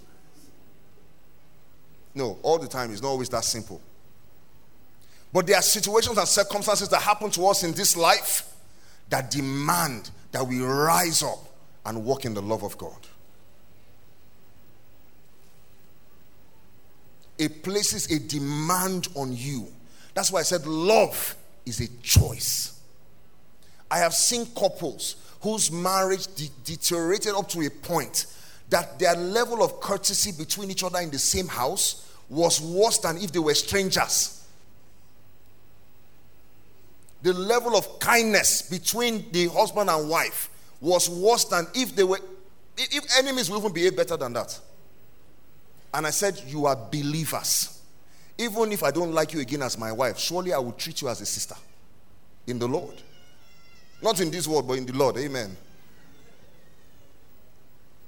No, 2.15 2.37
all 2.41 2.57
the 2.57 2.67
time 2.67 2.91
it's 2.91 3.01
not 3.01 3.09
always 3.09 3.29
that 3.29 3.43
simple. 3.43 3.81
But 5.31 5.45
there 5.45 5.57
are 5.57 5.61
situations 5.61 6.17
and 6.17 6.27
circumstances 6.27 6.89
that 6.89 7.01
happen 7.01 7.29
to 7.31 7.47
us 7.47 7.63
in 7.63 7.71
this 7.73 7.95
life 7.95 8.51
that 9.09 9.29
demand 9.31 10.09
that 10.31 10.45
we 10.45 10.61
rise 10.61 11.23
up 11.23 11.39
and 11.85 12.03
walk 12.03 12.25
in 12.25 12.33
the 12.33 12.41
love 12.41 12.63
of 12.63 12.77
God. 12.77 12.97
It 17.37 17.63
places 17.63 18.11
a 18.11 18.19
demand 18.19 19.07
on 19.15 19.31
you. 19.35 19.67
That's 20.13 20.31
why 20.31 20.41
I 20.41 20.43
said 20.43 20.65
love 20.67 21.35
is 21.65 21.79
a 21.79 21.87
choice. 22.01 22.79
I 23.89 23.99
have 23.99 24.13
seen 24.13 24.45
couples 24.47 25.15
whose 25.41 25.71
marriage 25.71 26.27
de- 26.35 26.49
deteriorated 26.65 27.33
up 27.33 27.47
to 27.49 27.61
a 27.65 27.69
point 27.69 28.25
that 28.69 28.99
their 28.99 29.15
level 29.15 29.63
of 29.63 29.79
courtesy 29.79 30.31
between 30.31 30.69
each 30.69 30.83
other 30.83 30.99
in 30.99 31.09
the 31.09 31.19
same 31.19 31.47
house 31.47 32.05
was 32.29 32.61
worse 32.61 32.99
than 32.99 33.17
if 33.17 33.31
they 33.31 33.39
were 33.39 33.53
strangers. 33.55 34.43
The 37.21 37.33
level 37.33 37.75
of 37.75 37.99
kindness 37.99 38.61
between 38.61 39.29
the 39.31 39.47
husband 39.47 39.89
and 39.89 40.09
wife 40.09 40.49
was 40.79 41.09
worse 41.09 41.45
than 41.45 41.67
if 41.73 41.95
they 41.95 42.03
were, 42.03 42.19
if 42.77 43.05
enemies 43.17 43.49
would 43.49 43.59
even 43.59 43.73
behave 43.73 43.97
better 43.97 44.15
than 44.15 44.33
that. 44.33 44.57
And 45.93 46.07
I 46.07 46.11
said, 46.11 46.41
You 46.47 46.65
are 46.67 46.75
believers. 46.75 47.81
Even 48.37 48.71
if 48.71 48.83
I 48.83 48.91
don't 48.91 49.11
like 49.11 49.33
you 49.33 49.41
again 49.41 49.63
as 49.63 49.77
my 49.77 49.91
wife, 49.91 50.17
surely 50.17 50.53
I 50.53 50.59
will 50.59 50.71
treat 50.71 51.01
you 51.01 51.09
as 51.09 51.19
a 51.19 51.25
sister 51.25 51.55
in 52.47 52.57
the 52.57 52.67
Lord. 52.67 52.95
Not 54.01 54.21
in 54.21 54.31
this 54.31 54.47
world, 54.47 54.65
but 54.65 54.77
in 54.77 54.85
the 54.85 54.93
Lord. 54.93 55.17
Amen. 55.17 55.57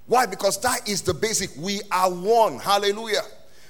Why? 0.08 0.26
Because 0.26 0.60
that 0.62 0.88
is 0.90 1.02
the 1.02 1.14
basic. 1.14 1.52
We 1.58 1.82
are 1.92 2.10
one. 2.12 2.60
Hallelujah. 2.60 3.22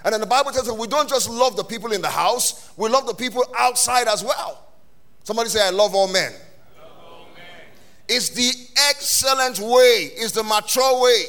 And 0.04 0.14
then 0.14 0.22
the 0.22 0.28
Bible 0.28 0.52
tells 0.52 0.68
us 0.68 0.76
we 0.76 0.88
don't 0.88 1.10
just 1.10 1.30
love 1.30 1.56
the 1.56 1.64
people 1.64 1.92
in 1.92 2.02
the 2.02 2.10
house, 2.10 2.72
we 2.76 2.90
love 2.90 3.06
the 3.06 3.14
people 3.14 3.46
outside 3.58 4.08
as 4.08 4.24
well. 4.24 4.68
Somebody 5.24 5.50
say, 5.50 5.62
I 5.62 5.70
love 5.70 5.94
all 5.94 6.08
men. 6.08 6.34
It's 8.10 8.30
the 8.30 8.52
excellent 8.90 9.60
way, 9.60 10.12
it's 10.16 10.34
the 10.34 10.44
mature 10.44 11.02
way. 11.02 11.24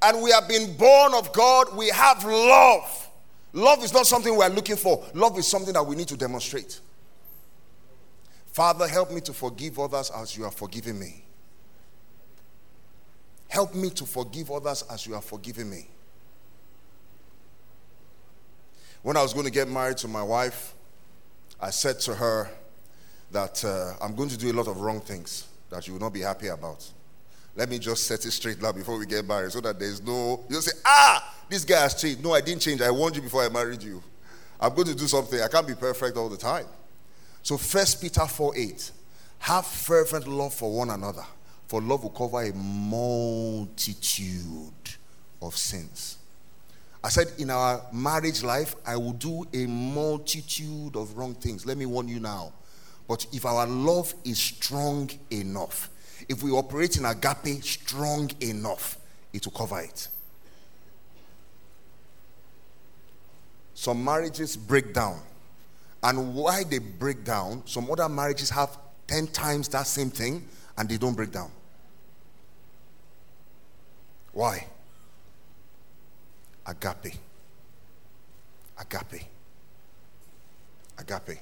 And 0.00 0.22
we 0.22 0.30
have 0.30 0.46
been 0.46 0.76
born 0.76 1.14
of 1.14 1.32
God, 1.32 1.76
we 1.76 1.88
have 1.88 2.22
love. 2.22 3.08
Love 3.54 3.82
is 3.82 3.92
not 3.92 4.06
something 4.06 4.36
we 4.36 4.44
are 4.44 4.50
looking 4.50 4.76
for, 4.76 5.04
love 5.14 5.38
is 5.38 5.48
something 5.48 5.72
that 5.72 5.84
we 5.84 5.96
need 5.96 6.08
to 6.08 6.16
demonstrate. 6.16 6.80
Father, 8.52 8.86
help 8.86 9.10
me 9.10 9.20
to 9.22 9.32
forgive 9.32 9.78
others 9.78 10.10
as 10.14 10.36
you 10.36 10.44
are 10.44 10.50
forgiving 10.50 10.98
me. 10.98 11.24
Help 13.48 13.74
me 13.74 13.90
to 13.90 14.04
forgive 14.04 14.50
others 14.50 14.84
as 14.90 15.06
you 15.06 15.14
have 15.14 15.24
forgiven 15.24 15.70
me. 15.70 15.88
When 19.02 19.16
I 19.16 19.22
was 19.22 19.32
going 19.32 19.46
to 19.46 19.52
get 19.52 19.68
married 19.68 19.96
to 19.98 20.08
my 20.08 20.22
wife, 20.22 20.74
I 21.60 21.70
said 21.70 21.98
to 22.00 22.14
her 22.14 22.50
that 23.30 23.64
uh, 23.64 23.94
I'm 24.04 24.14
going 24.14 24.28
to 24.28 24.36
do 24.36 24.52
a 24.52 24.54
lot 24.54 24.68
of 24.68 24.80
wrong 24.80 25.00
things 25.00 25.48
that 25.70 25.86
you 25.86 25.94
will 25.94 26.00
not 26.00 26.12
be 26.12 26.20
happy 26.20 26.48
about. 26.48 26.86
Let 27.56 27.68
me 27.68 27.78
just 27.78 28.06
set 28.06 28.24
it 28.24 28.30
straight 28.30 28.60
now 28.60 28.72
before 28.72 28.98
we 28.98 29.06
get 29.06 29.26
married 29.26 29.52
so 29.52 29.60
that 29.62 29.78
there's 29.78 30.02
no, 30.02 30.44
you 30.48 30.54
don't 30.54 30.62
say, 30.62 30.78
ah, 30.84 31.36
this 31.48 31.64
guy 31.64 31.80
has 31.80 31.94
changed. 32.00 32.22
No, 32.22 32.34
I 32.34 32.40
didn't 32.40 32.60
change. 32.60 32.80
I 32.82 32.90
warned 32.90 33.16
you 33.16 33.22
before 33.22 33.42
I 33.42 33.48
married 33.48 33.82
you. 33.82 34.02
I'm 34.60 34.74
going 34.74 34.88
to 34.88 34.94
do 34.94 35.06
something. 35.06 35.40
I 35.40 35.48
can't 35.48 35.66
be 35.66 35.74
perfect 35.74 36.16
all 36.16 36.28
the 36.28 36.36
time. 36.36 36.66
So, 37.42 37.56
First 37.56 38.02
Peter 38.02 38.26
4 38.26 38.56
8, 38.56 38.90
have 39.40 39.66
fervent 39.66 40.26
love 40.26 40.52
for 40.52 40.74
one 40.74 40.90
another 40.90 41.24
for 41.68 41.80
love 41.82 42.02
will 42.02 42.10
cover 42.10 42.42
a 42.42 42.52
multitude 42.54 44.26
of 45.40 45.56
sins. 45.56 46.16
I 47.04 47.10
said, 47.10 47.28
in 47.38 47.50
our 47.50 47.82
marriage 47.92 48.42
life, 48.42 48.74
I 48.84 48.96
will 48.96 49.12
do 49.12 49.46
a 49.52 49.66
multitude 49.66 50.96
of 50.96 51.16
wrong 51.16 51.34
things. 51.34 51.64
Let 51.64 51.76
me 51.76 51.86
warn 51.86 52.08
you 52.08 52.18
now. 52.18 52.52
But 53.06 53.26
if 53.32 53.46
our 53.46 53.66
love 53.66 54.12
is 54.24 54.38
strong 54.38 55.10
enough, 55.30 55.90
if 56.28 56.42
we 56.42 56.50
operate 56.50 56.96
in 56.96 57.04
agape 57.04 57.62
strong 57.62 58.30
enough, 58.40 58.98
it 59.32 59.46
will 59.46 59.52
cover 59.52 59.80
it. 59.80 60.08
Some 63.74 64.02
marriages 64.04 64.56
break 64.56 64.92
down. 64.92 65.20
And 66.02 66.34
why 66.34 66.64
they 66.64 66.78
break 66.78 67.24
down, 67.24 67.62
some 67.66 67.90
other 67.90 68.08
marriages 68.08 68.50
have 68.50 68.76
10 69.06 69.28
times 69.28 69.68
that 69.68 69.86
same 69.86 70.10
thing 70.10 70.48
and 70.76 70.88
they 70.88 70.96
don't 70.96 71.14
break 71.14 71.30
down. 71.30 71.50
Why? 74.38 74.64
Agape. 76.64 77.16
Agape. 78.78 79.26
Agape. 80.96 81.40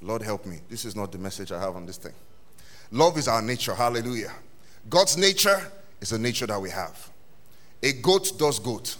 Lord 0.00 0.22
help 0.22 0.46
me. 0.46 0.60
This 0.70 0.84
is 0.84 0.94
not 0.94 1.10
the 1.10 1.18
message 1.18 1.50
I 1.50 1.60
have 1.60 1.74
on 1.74 1.86
this 1.86 1.96
thing. 1.96 2.12
Love 2.92 3.18
is 3.18 3.26
our 3.26 3.42
nature. 3.42 3.74
Hallelujah. 3.74 4.30
God's 4.88 5.16
nature 5.16 5.60
is 6.00 6.10
the 6.10 6.20
nature 6.20 6.46
that 6.46 6.60
we 6.60 6.70
have. 6.70 7.10
A 7.82 7.94
goat 7.94 8.38
does 8.38 8.60
goat. 8.60 8.96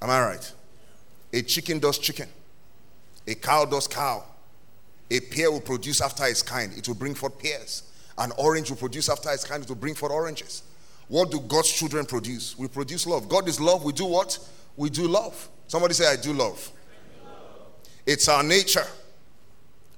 Am 0.00 0.08
I 0.08 0.20
right? 0.20 0.52
A 1.32 1.42
chicken 1.42 1.80
does 1.80 1.98
chicken. 1.98 2.28
A 3.26 3.34
cow 3.34 3.64
does 3.64 3.88
cow. 3.88 4.22
A 5.10 5.18
pear 5.18 5.50
will 5.50 5.60
produce 5.60 6.00
after 6.00 6.24
its 6.26 6.42
kind, 6.42 6.72
it 6.78 6.86
will 6.86 6.94
bring 6.94 7.16
forth 7.16 7.36
pears. 7.40 7.82
An 8.18 8.32
orange 8.38 8.70
will 8.70 8.76
produce 8.76 9.08
after 9.08 9.30
its 9.30 9.44
kind 9.44 9.66
to 9.66 9.74
bring 9.74 9.94
forth 9.94 10.12
oranges. 10.12 10.62
What 11.08 11.30
do 11.30 11.40
God's 11.40 11.72
children 11.72 12.06
produce? 12.06 12.56
We 12.58 12.68
produce 12.68 13.06
love. 13.06 13.28
God 13.28 13.48
is 13.48 13.60
love. 13.60 13.84
We 13.84 13.92
do 13.92 14.06
what? 14.06 14.38
We 14.76 14.90
do 14.90 15.06
love. 15.06 15.48
Somebody 15.66 15.94
say, 15.94 16.06
I 16.06 16.16
do 16.16 16.32
love. 16.32 16.70
It's 18.06 18.28
our 18.28 18.42
nature. 18.42 18.86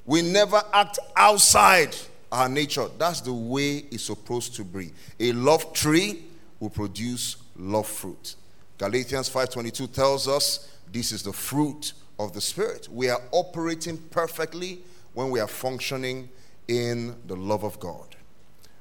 We 0.04 0.22
never 0.22 0.62
act 0.72 0.98
outside 1.16 1.94
our 2.30 2.48
nature. 2.48 2.86
That's 2.98 3.20
the 3.20 3.32
way 3.32 3.78
it's 3.90 4.04
supposed 4.04 4.54
to 4.56 4.64
be. 4.64 4.92
A 5.18 5.32
love 5.32 5.72
tree 5.72 6.22
will 6.60 6.70
produce 6.70 7.36
love 7.56 7.86
fruit. 7.86 8.36
Galatians 8.78 9.28
5:22 9.28 9.92
tells 9.92 10.28
us 10.28 10.68
this 10.92 11.12
is 11.12 11.22
the 11.22 11.32
fruit 11.32 11.92
of 12.18 12.32
the 12.32 12.40
spirit. 12.40 12.88
We 12.90 13.08
are 13.08 13.20
operating 13.32 13.98
perfectly 13.98 14.80
when 15.14 15.30
we 15.30 15.40
are 15.40 15.48
functioning 15.48 16.28
in 16.68 17.16
the 17.26 17.36
love 17.36 17.64
of 17.64 17.78
God. 17.80 18.16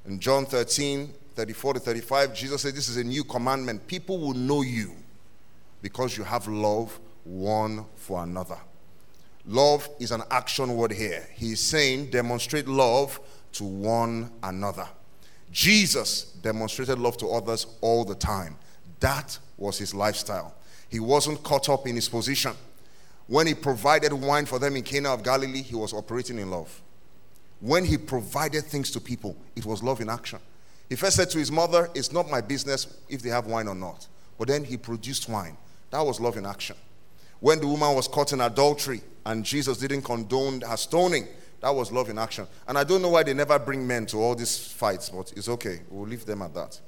In 0.06 0.20
John 0.20 0.46
13, 0.46 1.14
34 1.36 1.74
to 1.76 1.80
35, 1.80 2.34
Jesus 2.34 2.62
said, 2.62 2.76
This 2.76 2.90
is 2.90 2.98
a 2.98 3.04
new 3.04 3.24
commandment. 3.24 3.88
People 3.88 4.20
will 4.20 4.34
know 4.34 4.62
you 4.62 4.94
because 5.82 6.18
you 6.18 6.24
have 6.24 6.48
love 6.48 7.00
one 7.24 7.86
for 7.96 8.24
another. 8.24 8.58
Love 9.48 9.88
is 10.00 10.12
an 10.12 10.24
action 10.32 10.76
word 10.76 10.92
here. 10.92 11.28
He's 11.34 11.60
saying, 11.60 12.10
demonstrate 12.10 12.68
love 12.68 13.20
to 13.54 13.64
one 13.64 14.32
another. 14.42 14.88
Jesus 15.52 16.24
demonstrated 16.42 16.98
love 16.98 17.18
to 17.18 17.28
others 17.28 17.68
all 17.82 18.04
the 18.04 18.16
time. 18.16 18.58
That 19.00 19.38
was 19.58 19.78
his 19.78 19.94
lifestyle. 19.94 20.56
He 20.90 21.00
wasn't 21.00 21.44
caught 21.44 21.70
up 21.70 21.88
in 21.88 21.96
his 21.96 22.10
position. 22.10 22.54
When 23.28 23.48
he 23.48 23.54
provided 23.54 24.14
wine 24.14 24.46
for 24.46 24.60
them 24.60 24.76
in 24.76 24.84
Cana 24.84 25.14
of 25.14 25.24
Galilee, 25.24 25.62
he 25.62 25.76
was 25.76 25.94
operating 25.94 26.40
in 26.40 26.50
love. 26.50 26.82
When 27.62 27.86
he 27.86 27.98
provided 27.98 28.66
things 28.66 28.92
to 28.92 29.00
people, 29.00 29.36
it 29.56 29.66
was 29.66 29.82
love 29.82 30.02
in 30.02 30.10
action. 30.10 30.40
He 30.90 30.96
first 30.96 31.16
said 31.16 31.30
to 31.32 31.40
his 31.40 31.52
mother, 31.52 31.90
It's 31.96 32.12
not 32.12 32.30
my 32.30 32.42
business 32.42 32.88
if 33.10 33.22
they 33.22 33.30
have 33.30 33.48
wine 33.48 33.68
or 33.68 33.76
not. 33.76 34.08
But 34.38 34.50
then 34.50 34.64
he 34.64 34.78
produced 34.78 35.30
wine. 35.30 35.58
That 35.92 36.06
was 36.06 36.20
love 36.20 36.38
in 36.38 36.46
action. 36.46 36.76
When 37.40 37.60
the 37.60 37.68
woman 37.68 37.96
was 37.96 38.08
caught 38.08 38.34
in 38.34 38.42
adultery 38.42 39.02
and 39.26 39.44
Jesus 39.44 39.78
didn't 39.78 40.04
condone 40.04 40.62
her 40.62 40.78
stoning, 40.78 41.28
That 41.62 41.74
was 41.74 41.92
love 41.92 42.10
in 42.10 42.18
action. 42.20 42.48
And 42.68 42.78
I 42.78 42.84
don't 42.84 43.02
know 43.02 43.10
why 43.10 43.24
they 43.24 43.34
never 43.34 43.58
bring 43.58 43.88
men 43.88 44.06
to 44.08 44.18
all 44.18 44.36
these 44.36 44.72
fights, 44.72 45.10
but 45.10 45.34
it's 45.36 45.50
okay. 45.50 45.82
We'll 45.90 46.08
leave 46.08 46.26
them 46.26 46.42
at 46.42 46.54
that. 46.54 46.80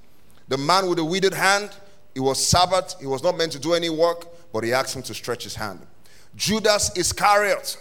The 0.48 0.58
man 0.58 0.88
with 0.88 0.98
the 0.98 1.06
withered 1.06 1.34
hand, 1.34 1.72
it 2.14 2.20
was 2.20 2.46
Sabbath. 2.46 2.96
He 3.00 3.08
was 3.08 3.24
not 3.24 3.38
meant 3.38 3.52
to 3.54 3.60
do 3.60 3.74
any 3.74 3.90
work, 3.90 4.28
but 4.54 4.64
he 4.64 4.74
asked 4.74 4.96
him 4.96 5.04
to 5.04 5.14
stretch 5.14 5.44
his 5.44 5.56
hand. 5.56 5.82
Judas 6.36 6.92
Iscariot. 6.96 7.78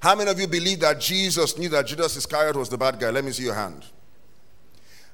How 0.00 0.14
many 0.14 0.30
of 0.30 0.40
you 0.40 0.48
believe 0.48 0.80
that 0.80 0.98
Jesus 0.98 1.58
knew 1.58 1.68
that 1.68 1.86
Judas 1.86 2.16
Iscariot 2.16 2.56
was 2.56 2.70
the 2.70 2.78
bad 2.78 2.98
guy? 2.98 3.10
Let 3.10 3.22
me 3.22 3.32
see 3.32 3.44
your 3.44 3.54
hand. 3.54 3.84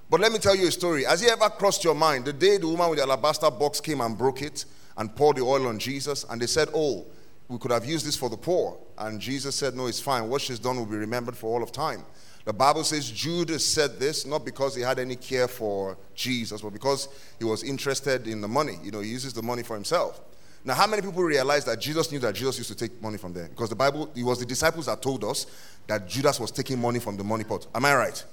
But 0.08 0.20
let 0.20 0.30
me 0.30 0.38
tell 0.38 0.54
you 0.54 0.68
a 0.68 0.70
story. 0.70 1.02
Has 1.02 1.22
it 1.22 1.30
ever 1.30 1.50
crossed 1.50 1.82
your 1.82 1.94
mind 1.94 2.24
the 2.24 2.32
day 2.32 2.56
the 2.58 2.68
woman 2.68 2.90
with 2.90 2.98
the 3.00 3.04
alabaster 3.04 3.50
box 3.50 3.80
came 3.80 4.00
and 4.00 4.16
broke 4.16 4.42
it 4.42 4.64
and 4.96 5.14
poured 5.14 5.38
the 5.38 5.42
oil 5.42 5.66
on 5.66 5.80
Jesus, 5.80 6.24
and 6.30 6.40
they 6.40 6.46
said, 6.46 6.68
Oh, 6.72 7.04
we 7.48 7.58
could 7.58 7.72
have 7.72 7.84
used 7.84 8.06
this 8.06 8.16
for 8.16 8.30
the 8.30 8.36
poor. 8.36 8.78
And 8.96 9.20
Jesus 9.20 9.56
said, 9.56 9.74
No, 9.74 9.86
it's 9.86 10.00
fine. 10.00 10.28
What 10.28 10.40
she's 10.40 10.60
done 10.60 10.76
will 10.76 10.86
be 10.86 10.96
remembered 10.96 11.36
for 11.36 11.52
all 11.52 11.64
of 11.64 11.72
time. 11.72 12.04
The 12.44 12.52
Bible 12.52 12.84
says 12.84 13.10
Judas 13.10 13.66
said 13.66 13.98
this 13.98 14.24
not 14.24 14.44
because 14.44 14.76
he 14.76 14.82
had 14.82 15.00
any 15.00 15.16
care 15.16 15.48
for 15.48 15.98
Jesus, 16.14 16.62
but 16.62 16.72
because 16.72 17.08
he 17.40 17.44
was 17.44 17.64
interested 17.64 18.28
in 18.28 18.40
the 18.40 18.46
money. 18.46 18.78
You 18.84 18.92
know, 18.92 19.00
he 19.00 19.10
uses 19.10 19.32
the 19.32 19.42
money 19.42 19.64
for 19.64 19.74
himself. 19.74 20.20
Now, 20.66 20.74
how 20.74 20.88
many 20.88 21.00
people 21.00 21.22
realize 21.22 21.64
that 21.66 21.80
Jesus 21.80 22.10
knew 22.10 22.18
that 22.18 22.34
Jesus 22.34 22.58
used 22.58 22.70
to 22.70 22.74
take 22.74 23.00
money 23.00 23.18
from 23.18 23.32
them? 23.32 23.48
Because 23.50 23.70
the 23.70 23.76
Bible, 23.76 24.10
it 24.16 24.24
was 24.24 24.40
the 24.40 24.44
disciples 24.44 24.86
that 24.86 25.00
told 25.00 25.22
us 25.22 25.46
that 25.86 26.08
Judas 26.08 26.40
was 26.40 26.50
taking 26.50 26.80
money 26.80 26.98
from 26.98 27.16
the 27.16 27.22
money 27.22 27.44
pot. 27.44 27.68
Am 27.72 27.84
I 27.84 27.94
right? 27.94 28.24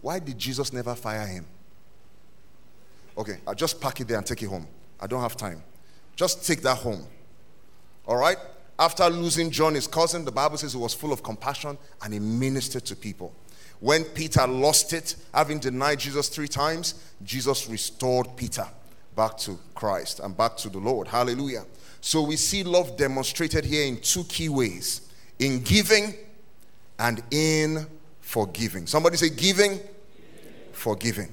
Why 0.00 0.20
did 0.20 0.38
Jesus 0.38 0.72
never 0.72 0.94
fire 0.94 1.26
him? 1.26 1.44
Okay, 3.18 3.38
I'll 3.48 3.56
just 3.56 3.80
pack 3.80 4.00
it 4.00 4.06
there 4.06 4.16
and 4.16 4.24
take 4.24 4.44
it 4.44 4.46
home. 4.46 4.68
I 5.00 5.08
don't 5.08 5.20
have 5.20 5.36
time. 5.36 5.60
Just 6.14 6.46
take 6.46 6.62
that 6.62 6.78
home. 6.78 7.04
All 8.06 8.16
right? 8.16 8.36
After 8.78 9.08
losing 9.08 9.50
John, 9.50 9.74
his 9.74 9.88
cousin, 9.88 10.24
the 10.24 10.30
Bible 10.30 10.58
says 10.58 10.72
he 10.72 10.78
was 10.78 10.94
full 10.94 11.12
of 11.12 11.24
compassion 11.24 11.76
and 12.00 12.12
he 12.12 12.20
ministered 12.20 12.84
to 12.84 12.94
people. 12.94 13.34
When 13.80 14.04
Peter 14.04 14.46
lost 14.46 14.92
it, 14.92 15.16
having 15.34 15.58
denied 15.58 15.98
Jesus 15.98 16.28
three 16.28 16.46
times, 16.46 16.94
Jesus 17.24 17.68
restored 17.68 18.36
Peter 18.36 18.68
back 19.16 19.36
to 19.38 19.58
Christ 19.74 20.20
and 20.20 20.36
back 20.36 20.56
to 20.58 20.68
the 20.68 20.78
Lord. 20.78 21.08
Hallelujah. 21.08 21.64
So 22.00 22.22
we 22.22 22.36
see 22.36 22.62
love 22.62 22.96
demonstrated 22.96 23.64
here 23.64 23.86
in 23.86 24.00
two 24.00 24.22
key 24.24 24.48
ways 24.48 25.00
in 25.38 25.62
giving 25.62 26.14
and 26.98 27.22
in 27.30 27.86
forgiving. 28.20 28.86
Somebody 28.86 29.16
say 29.16 29.30
giving, 29.30 29.80
forgiving. 30.72 31.32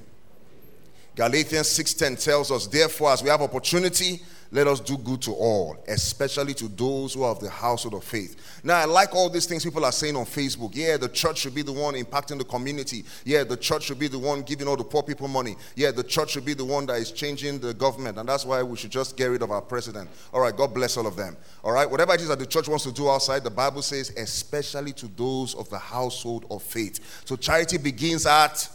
Galatians 1.14 1.68
6:10 1.68 2.16
tells 2.22 2.50
us, 2.50 2.66
therefore, 2.66 3.12
as 3.12 3.22
we 3.22 3.28
have 3.30 3.40
opportunity, 3.40 4.20
let 4.54 4.68
us 4.68 4.78
do 4.78 4.96
good 4.96 5.20
to 5.22 5.32
all, 5.32 5.76
especially 5.88 6.54
to 6.54 6.68
those 6.68 7.14
who 7.14 7.24
are 7.24 7.32
of 7.32 7.40
the 7.40 7.50
household 7.50 7.94
of 7.94 8.04
faith. 8.04 8.60
Now, 8.62 8.76
I 8.76 8.84
like 8.84 9.12
all 9.12 9.28
these 9.28 9.46
things 9.46 9.64
people 9.64 9.84
are 9.84 9.90
saying 9.90 10.14
on 10.14 10.24
Facebook. 10.24 10.76
Yeah, 10.76 10.96
the 10.96 11.08
church 11.08 11.38
should 11.38 11.56
be 11.56 11.62
the 11.62 11.72
one 11.72 11.94
impacting 11.94 12.38
the 12.38 12.44
community. 12.44 13.04
Yeah, 13.24 13.42
the 13.42 13.56
church 13.56 13.82
should 13.82 13.98
be 13.98 14.06
the 14.06 14.18
one 14.18 14.42
giving 14.42 14.68
all 14.68 14.76
the 14.76 14.84
poor 14.84 15.02
people 15.02 15.26
money. 15.26 15.56
Yeah, 15.74 15.90
the 15.90 16.04
church 16.04 16.30
should 16.30 16.44
be 16.44 16.54
the 16.54 16.64
one 16.64 16.86
that 16.86 17.00
is 17.00 17.10
changing 17.10 17.58
the 17.58 17.74
government. 17.74 18.16
And 18.16 18.28
that's 18.28 18.44
why 18.44 18.62
we 18.62 18.76
should 18.76 18.92
just 18.92 19.16
get 19.16 19.26
rid 19.26 19.42
of 19.42 19.50
our 19.50 19.60
president. 19.60 20.08
All 20.32 20.40
right, 20.40 20.56
God 20.56 20.72
bless 20.72 20.96
all 20.96 21.08
of 21.08 21.16
them. 21.16 21.36
All 21.64 21.72
right, 21.72 21.90
whatever 21.90 22.14
it 22.14 22.20
is 22.20 22.28
that 22.28 22.38
the 22.38 22.46
church 22.46 22.68
wants 22.68 22.84
to 22.84 22.92
do 22.92 23.10
outside, 23.10 23.42
the 23.42 23.50
Bible 23.50 23.82
says, 23.82 24.10
especially 24.10 24.92
to 24.92 25.08
those 25.08 25.56
of 25.56 25.68
the 25.68 25.78
household 25.80 26.46
of 26.48 26.62
faith. 26.62 27.24
So 27.24 27.34
charity 27.34 27.76
begins 27.76 28.24
at. 28.24 28.68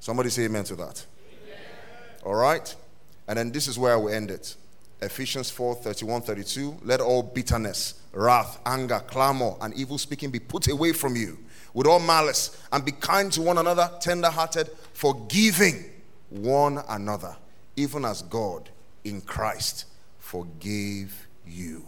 Somebody 0.00 0.30
say 0.30 0.44
amen 0.44 0.64
to 0.64 0.76
that. 0.76 1.04
All 2.24 2.36
right? 2.36 2.74
And 3.28 3.38
then 3.38 3.52
this 3.52 3.68
is 3.68 3.78
where 3.78 3.98
will 3.98 4.08
end 4.08 4.30
it. 4.30 4.56
Ephesians 5.02 5.50
4 5.50 5.74
31 5.76 6.22
32. 6.22 6.78
Let 6.82 7.00
all 7.00 7.22
bitterness, 7.22 7.94
wrath, 8.12 8.60
anger, 8.64 9.00
clamor, 9.06 9.56
and 9.60 9.74
evil 9.74 9.98
speaking 9.98 10.30
be 10.30 10.38
put 10.38 10.68
away 10.68 10.92
from 10.92 11.16
you 11.16 11.38
with 11.74 11.86
all 11.86 12.00
malice, 12.00 12.62
and 12.72 12.84
be 12.84 12.92
kind 12.92 13.32
to 13.32 13.40
one 13.42 13.58
another, 13.58 13.90
tender 14.00 14.28
hearted, 14.28 14.70
forgiving 14.92 15.84
one 16.28 16.82
another, 16.88 17.34
even 17.76 18.04
as 18.04 18.22
God 18.22 18.68
in 19.04 19.20
Christ 19.20 19.86
forgave 20.18 21.26
you. 21.46 21.84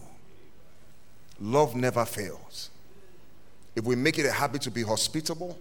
Love 1.41 1.75
never 1.75 2.05
fails. 2.05 2.71
If 3.75 3.85
we 3.85 3.97
make 3.97 4.19
it 4.19 4.27
a 4.27 4.33
habit 4.33 4.63
to 4.63 4.71
be 4.71 4.83
hospitable, 4.83 5.59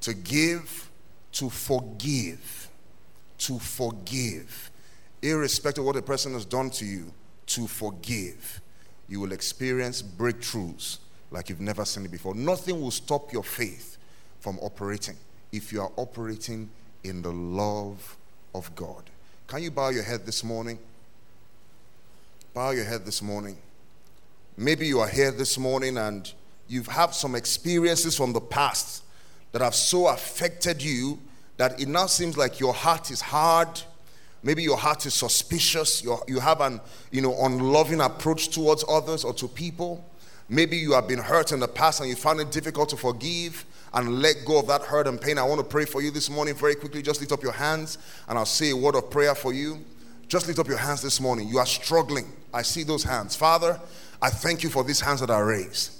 to 0.00 0.14
give, 0.14 0.90
to 1.32 1.50
forgive, 1.50 2.68
to 3.38 3.58
forgive, 3.58 4.69
irrespective 5.22 5.82
of 5.82 5.86
what 5.86 5.96
the 5.96 6.02
person 6.02 6.34
has 6.34 6.44
done 6.44 6.70
to 6.70 6.84
you, 6.84 7.12
to 7.46 7.66
forgive, 7.66 8.60
you 9.08 9.20
will 9.20 9.32
experience 9.32 10.02
breakthroughs 10.02 10.98
like 11.30 11.48
you've 11.48 11.60
never 11.60 11.84
seen 11.84 12.04
it 12.04 12.10
before. 12.10 12.34
Nothing 12.34 12.80
will 12.80 12.90
stop 12.90 13.32
your 13.32 13.42
faith 13.42 13.98
from 14.40 14.58
operating 14.60 15.16
if 15.52 15.72
you 15.72 15.80
are 15.80 15.90
operating 15.96 16.70
in 17.04 17.22
the 17.22 17.32
love 17.32 18.16
of 18.54 18.74
God. 18.74 19.10
Can 19.46 19.62
you 19.62 19.70
bow 19.70 19.88
your 19.88 20.02
head 20.02 20.26
this 20.26 20.44
morning? 20.44 20.78
Bow 22.54 22.70
your 22.70 22.84
head 22.84 23.04
this 23.04 23.22
morning. 23.22 23.56
Maybe 24.56 24.86
you 24.86 25.00
are 25.00 25.08
here 25.08 25.30
this 25.30 25.58
morning 25.58 25.96
and 25.98 26.32
you've 26.68 26.86
had 26.86 27.14
some 27.14 27.34
experiences 27.34 28.16
from 28.16 28.32
the 28.32 28.40
past 28.40 29.02
that 29.52 29.62
have 29.62 29.74
so 29.74 30.08
affected 30.08 30.82
you 30.82 31.18
that 31.56 31.80
it 31.80 31.88
now 31.88 32.06
seems 32.06 32.36
like 32.36 32.60
your 32.60 32.72
heart 32.72 33.10
is 33.10 33.20
hard 33.20 33.82
Maybe 34.42 34.62
your 34.62 34.76
heart 34.76 35.04
is 35.06 35.14
suspicious. 35.14 36.02
you 36.02 36.18
you 36.26 36.40
have 36.40 36.60
an 36.60 36.80
you 37.10 37.20
know, 37.20 37.36
unloving 37.44 38.00
approach 38.00 38.48
towards 38.48 38.84
others 38.88 39.24
or 39.24 39.34
to 39.34 39.48
people. 39.48 40.04
Maybe 40.48 40.76
you 40.76 40.92
have 40.92 41.06
been 41.06 41.18
hurt 41.18 41.52
in 41.52 41.60
the 41.60 41.68
past 41.68 42.00
and 42.00 42.08
you 42.08 42.16
found 42.16 42.40
it 42.40 42.50
difficult 42.50 42.88
to 42.88 42.96
forgive 42.96 43.64
and 43.94 44.20
let 44.20 44.44
go 44.44 44.58
of 44.58 44.66
that 44.68 44.82
hurt 44.82 45.06
and 45.06 45.20
pain. 45.20 45.38
I 45.38 45.42
want 45.42 45.60
to 45.60 45.66
pray 45.66 45.84
for 45.84 46.02
you 46.02 46.10
this 46.10 46.28
morning 46.28 46.54
very 46.54 46.74
quickly. 46.74 47.02
Just 47.02 47.20
lift 47.20 47.32
up 47.32 47.42
your 47.42 47.52
hands 47.52 47.98
and 48.28 48.38
I'll 48.38 48.46
say 48.46 48.70
a 48.70 48.76
word 48.76 48.96
of 48.96 49.10
prayer 49.10 49.34
for 49.34 49.52
you. 49.52 49.78
Just 50.26 50.46
lift 50.46 50.58
up 50.58 50.68
your 50.68 50.78
hands 50.78 51.02
this 51.02 51.20
morning. 51.20 51.48
You 51.48 51.58
are 51.58 51.66
struggling. 51.66 52.26
I 52.52 52.62
see 52.62 52.82
those 52.82 53.04
hands. 53.04 53.36
Father, 53.36 53.80
I 54.22 54.30
thank 54.30 54.62
you 54.62 54.70
for 54.70 54.84
these 54.84 55.00
hands 55.00 55.20
that 55.20 55.30
are 55.30 55.44
raised. 55.44 55.92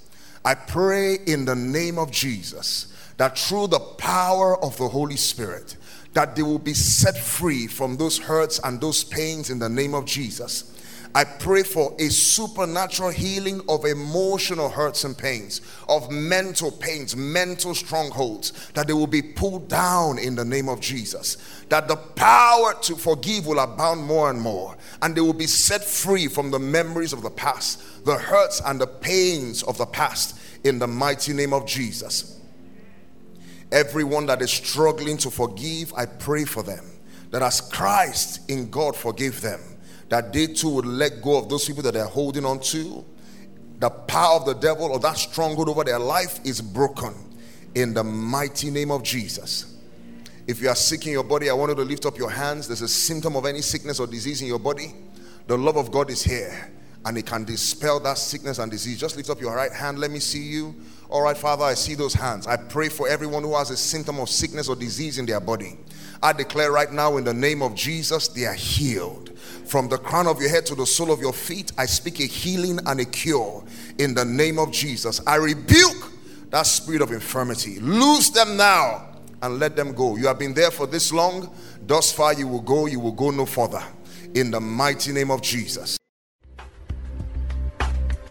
I 0.45 0.55
pray 0.55 1.19
in 1.27 1.45
the 1.45 1.55
name 1.55 1.99
of 1.99 2.11
Jesus 2.11 2.93
that 3.19 3.39
through 3.39 3.67
the 3.67 3.79
power 3.79 4.57
of 4.65 4.77
the 4.79 4.89
Holy 4.89 5.17
Spirit, 5.17 5.77
that 6.13 6.35
they 6.35 6.43
will 6.43 6.59
be 6.59 6.75
set 6.75 7.17
free 7.17 7.67
from 7.67 7.97
those 7.97 8.19
hurts 8.19 8.59
and 8.65 8.81
those 8.81 9.05
pains 9.05 9.51
in 9.51 9.59
the 9.59 9.69
name 9.69 9.95
of 9.95 10.05
Jesus. 10.05 10.77
I 11.13 11.25
pray 11.25 11.65
for 11.65 11.93
a 11.99 12.09
supernatural 12.09 13.11
healing 13.11 13.63
of 13.69 13.85
emotional 13.85 14.69
hurts 14.69 15.03
and 15.03 15.19
pains, 15.19 15.61
of 15.89 16.09
mental 16.09 16.71
pains, 16.71 17.17
mental 17.17 17.75
strongholds, 17.75 18.53
that 18.75 18.87
they 18.87 18.93
will 18.93 19.09
be 19.09 19.23
pulled 19.23 19.69
down 19.69 20.19
in 20.19 20.37
the 20.37 20.45
name 20.45 20.69
of 20.69 20.81
Jesus. 20.81 21.37
That 21.69 21.89
the 21.89 21.97
power 21.97 22.75
to 22.83 22.95
forgive 22.95 23.47
will 23.47 23.59
abound 23.59 24.05
more 24.05 24.31
and 24.31 24.41
more, 24.41 24.77
and 25.03 25.17
they 25.17 25.21
will 25.21 25.33
be 25.33 25.49
set 25.49 25.83
free 25.83 26.29
from 26.29 26.53
the 26.53 26.61
memories 26.61 27.13
of 27.13 27.23
the 27.23 27.31
past, 27.31 28.05
the 28.05 28.17
hurts 28.17 28.63
and 28.65 28.81
the 28.81 28.87
pains 28.87 29.65
of 29.65 29.79
the 29.79 29.87
past, 29.87 30.39
in 30.63 30.79
the 30.79 30.87
mighty 30.87 31.33
name 31.33 31.53
of 31.53 31.67
Jesus. 31.67 32.40
Everyone 33.73 34.27
that 34.27 34.43
is 34.43 34.51
struggling 34.51 35.17
to 35.19 35.31
forgive, 35.31 35.93
I 35.95 36.07
pray 36.07 36.45
for 36.45 36.63
them. 36.63 36.85
That 37.31 37.43
as 37.43 37.61
Christ 37.61 38.51
in 38.51 38.71
God 38.71 38.97
forgive 38.97 39.41
them, 39.41 39.61
that 40.09 40.33
they 40.33 40.49
too 40.49 40.71
would 40.71 40.87
let 40.87 41.23
go 41.23 41.39
of 41.39 41.49
those 41.49 41.67
people 41.67 41.83
that 41.85 41.95
they're 41.95 42.05
holding 42.05 42.45
on 42.45 42.59
to. 42.61 43.05
The 43.79 43.91
power 43.91 44.37
of 44.37 44.47
the 44.47 44.55
devil 44.55 44.87
or 44.87 44.99
that 44.99 45.17
stronghold 45.17 45.69
over 45.69 45.85
their 45.85 46.01
life 46.01 46.41
is 46.45 46.61
broken 46.61 47.15
in 47.75 47.95
the 47.95 48.03
mighty 48.03 48.71
name 48.71 48.91
of 48.91 49.05
Jesus. 49.05 49.77
If 50.49 50.61
you 50.61 50.69
are 50.69 50.75
sick 50.75 51.07
in 51.07 51.13
your 51.13 51.23
body, 51.23 51.49
I 51.49 51.53
want 51.53 51.71
you 51.71 51.77
to 51.77 51.83
lift 51.83 52.05
up 52.07 52.19
your 52.19 52.31
hands. 52.31 52.67
There's 52.67 52.83
a 52.83 52.89
symptom 52.89 53.37
of 53.37 53.47
any 53.47 53.61
sickness 53.61 54.01
or 54.01 54.09
disease 54.09 54.43
in 54.43 54.49
your 54.49 54.59
body. 54.59 54.93
The 55.47 55.57
love 55.57 55.77
of 55.77 55.93
God 55.93 56.11
is 56.11 56.23
here 56.25 56.73
and 57.05 57.17
it 57.17 57.27
can 57.27 57.45
dispel 57.45 57.99
that 58.01 58.19
sickness 58.19 58.59
and 58.59 58.71
disease. 58.71 58.99
Just 58.99 59.17
lift 59.17 59.31
up 59.31 59.41
your 59.41 59.55
right 59.55 59.73
hand. 59.73 59.99
Let 59.99 60.11
me 60.11 60.19
see 60.19 60.43
you. 60.43 60.75
All 61.09 61.23
right, 61.23 61.37
Father, 61.37 61.65
I 61.65 61.75
see 61.75 61.95
those 61.95 62.15
hands. 62.15 62.47
I 62.47 62.57
pray 62.57 62.89
for 62.89 63.09
everyone 63.09 63.43
who 63.43 63.57
has 63.57 63.71
a 63.71 63.77
symptom 63.77 64.21
of 64.21 64.29
sickness 64.29 64.69
or 64.69 64.77
disease 64.77 65.19
in 65.19 65.27
their 65.27 65.41
body. 65.41 65.79
I 66.23 66.33
declare 66.33 66.71
right 66.71 66.93
now 66.93 67.17
in 67.17 67.25
the 67.25 67.33
name 67.33 67.63
of 67.63 67.75
Jesus, 67.75 68.29
they 68.29 68.45
are 68.45 68.55
healed. 68.55 69.37
From 69.67 69.89
the 69.89 69.97
crown 69.97 70.27
of 70.27 70.41
your 70.41 70.51
head 70.51 70.67
to 70.67 70.75
the 70.75 70.87
sole 70.87 71.11
of 71.11 71.21
your 71.21 71.33
feet, 71.33 71.73
I 71.79 71.87
speak 71.87 72.21
a 72.21 72.25
healing 72.25 72.79
and 72.87 73.01
a 73.01 73.05
cure 73.07 73.65
in 73.99 74.15
the 74.15 74.25
name 74.25 74.59
of 74.59 74.71
Jesus. 74.71 75.21
I 75.27 75.37
rebuke 75.37 76.13
that 76.51 76.67
spirit 76.67 77.01
of 77.01 77.11
infirmity. 77.13 77.81
Loose 77.81 78.31
them 78.31 78.57
now 78.57 79.09
and 79.43 79.59
let 79.59 79.77
them 79.77 79.95
go. 79.95 80.17
You 80.17 80.27
have 80.27 80.39
been 80.39 80.53
there 80.53 80.71
for 80.71 80.87
this 80.87 81.13
long. 81.13 81.55
Thus 81.87 82.13
far, 82.13 82.35
you 82.35 82.47
will 82.47 82.61
go, 82.61 82.87
you 82.87 83.01
will 83.01 83.13
go 83.13 83.31
no 83.31 83.47
further. 83.47 83.83
In 84.35 84.51
the 84.51 84.61
mighty 84.61 85.13
name 85.13 85.31
of 85.31 85.41
Jesus. 85.43 86.00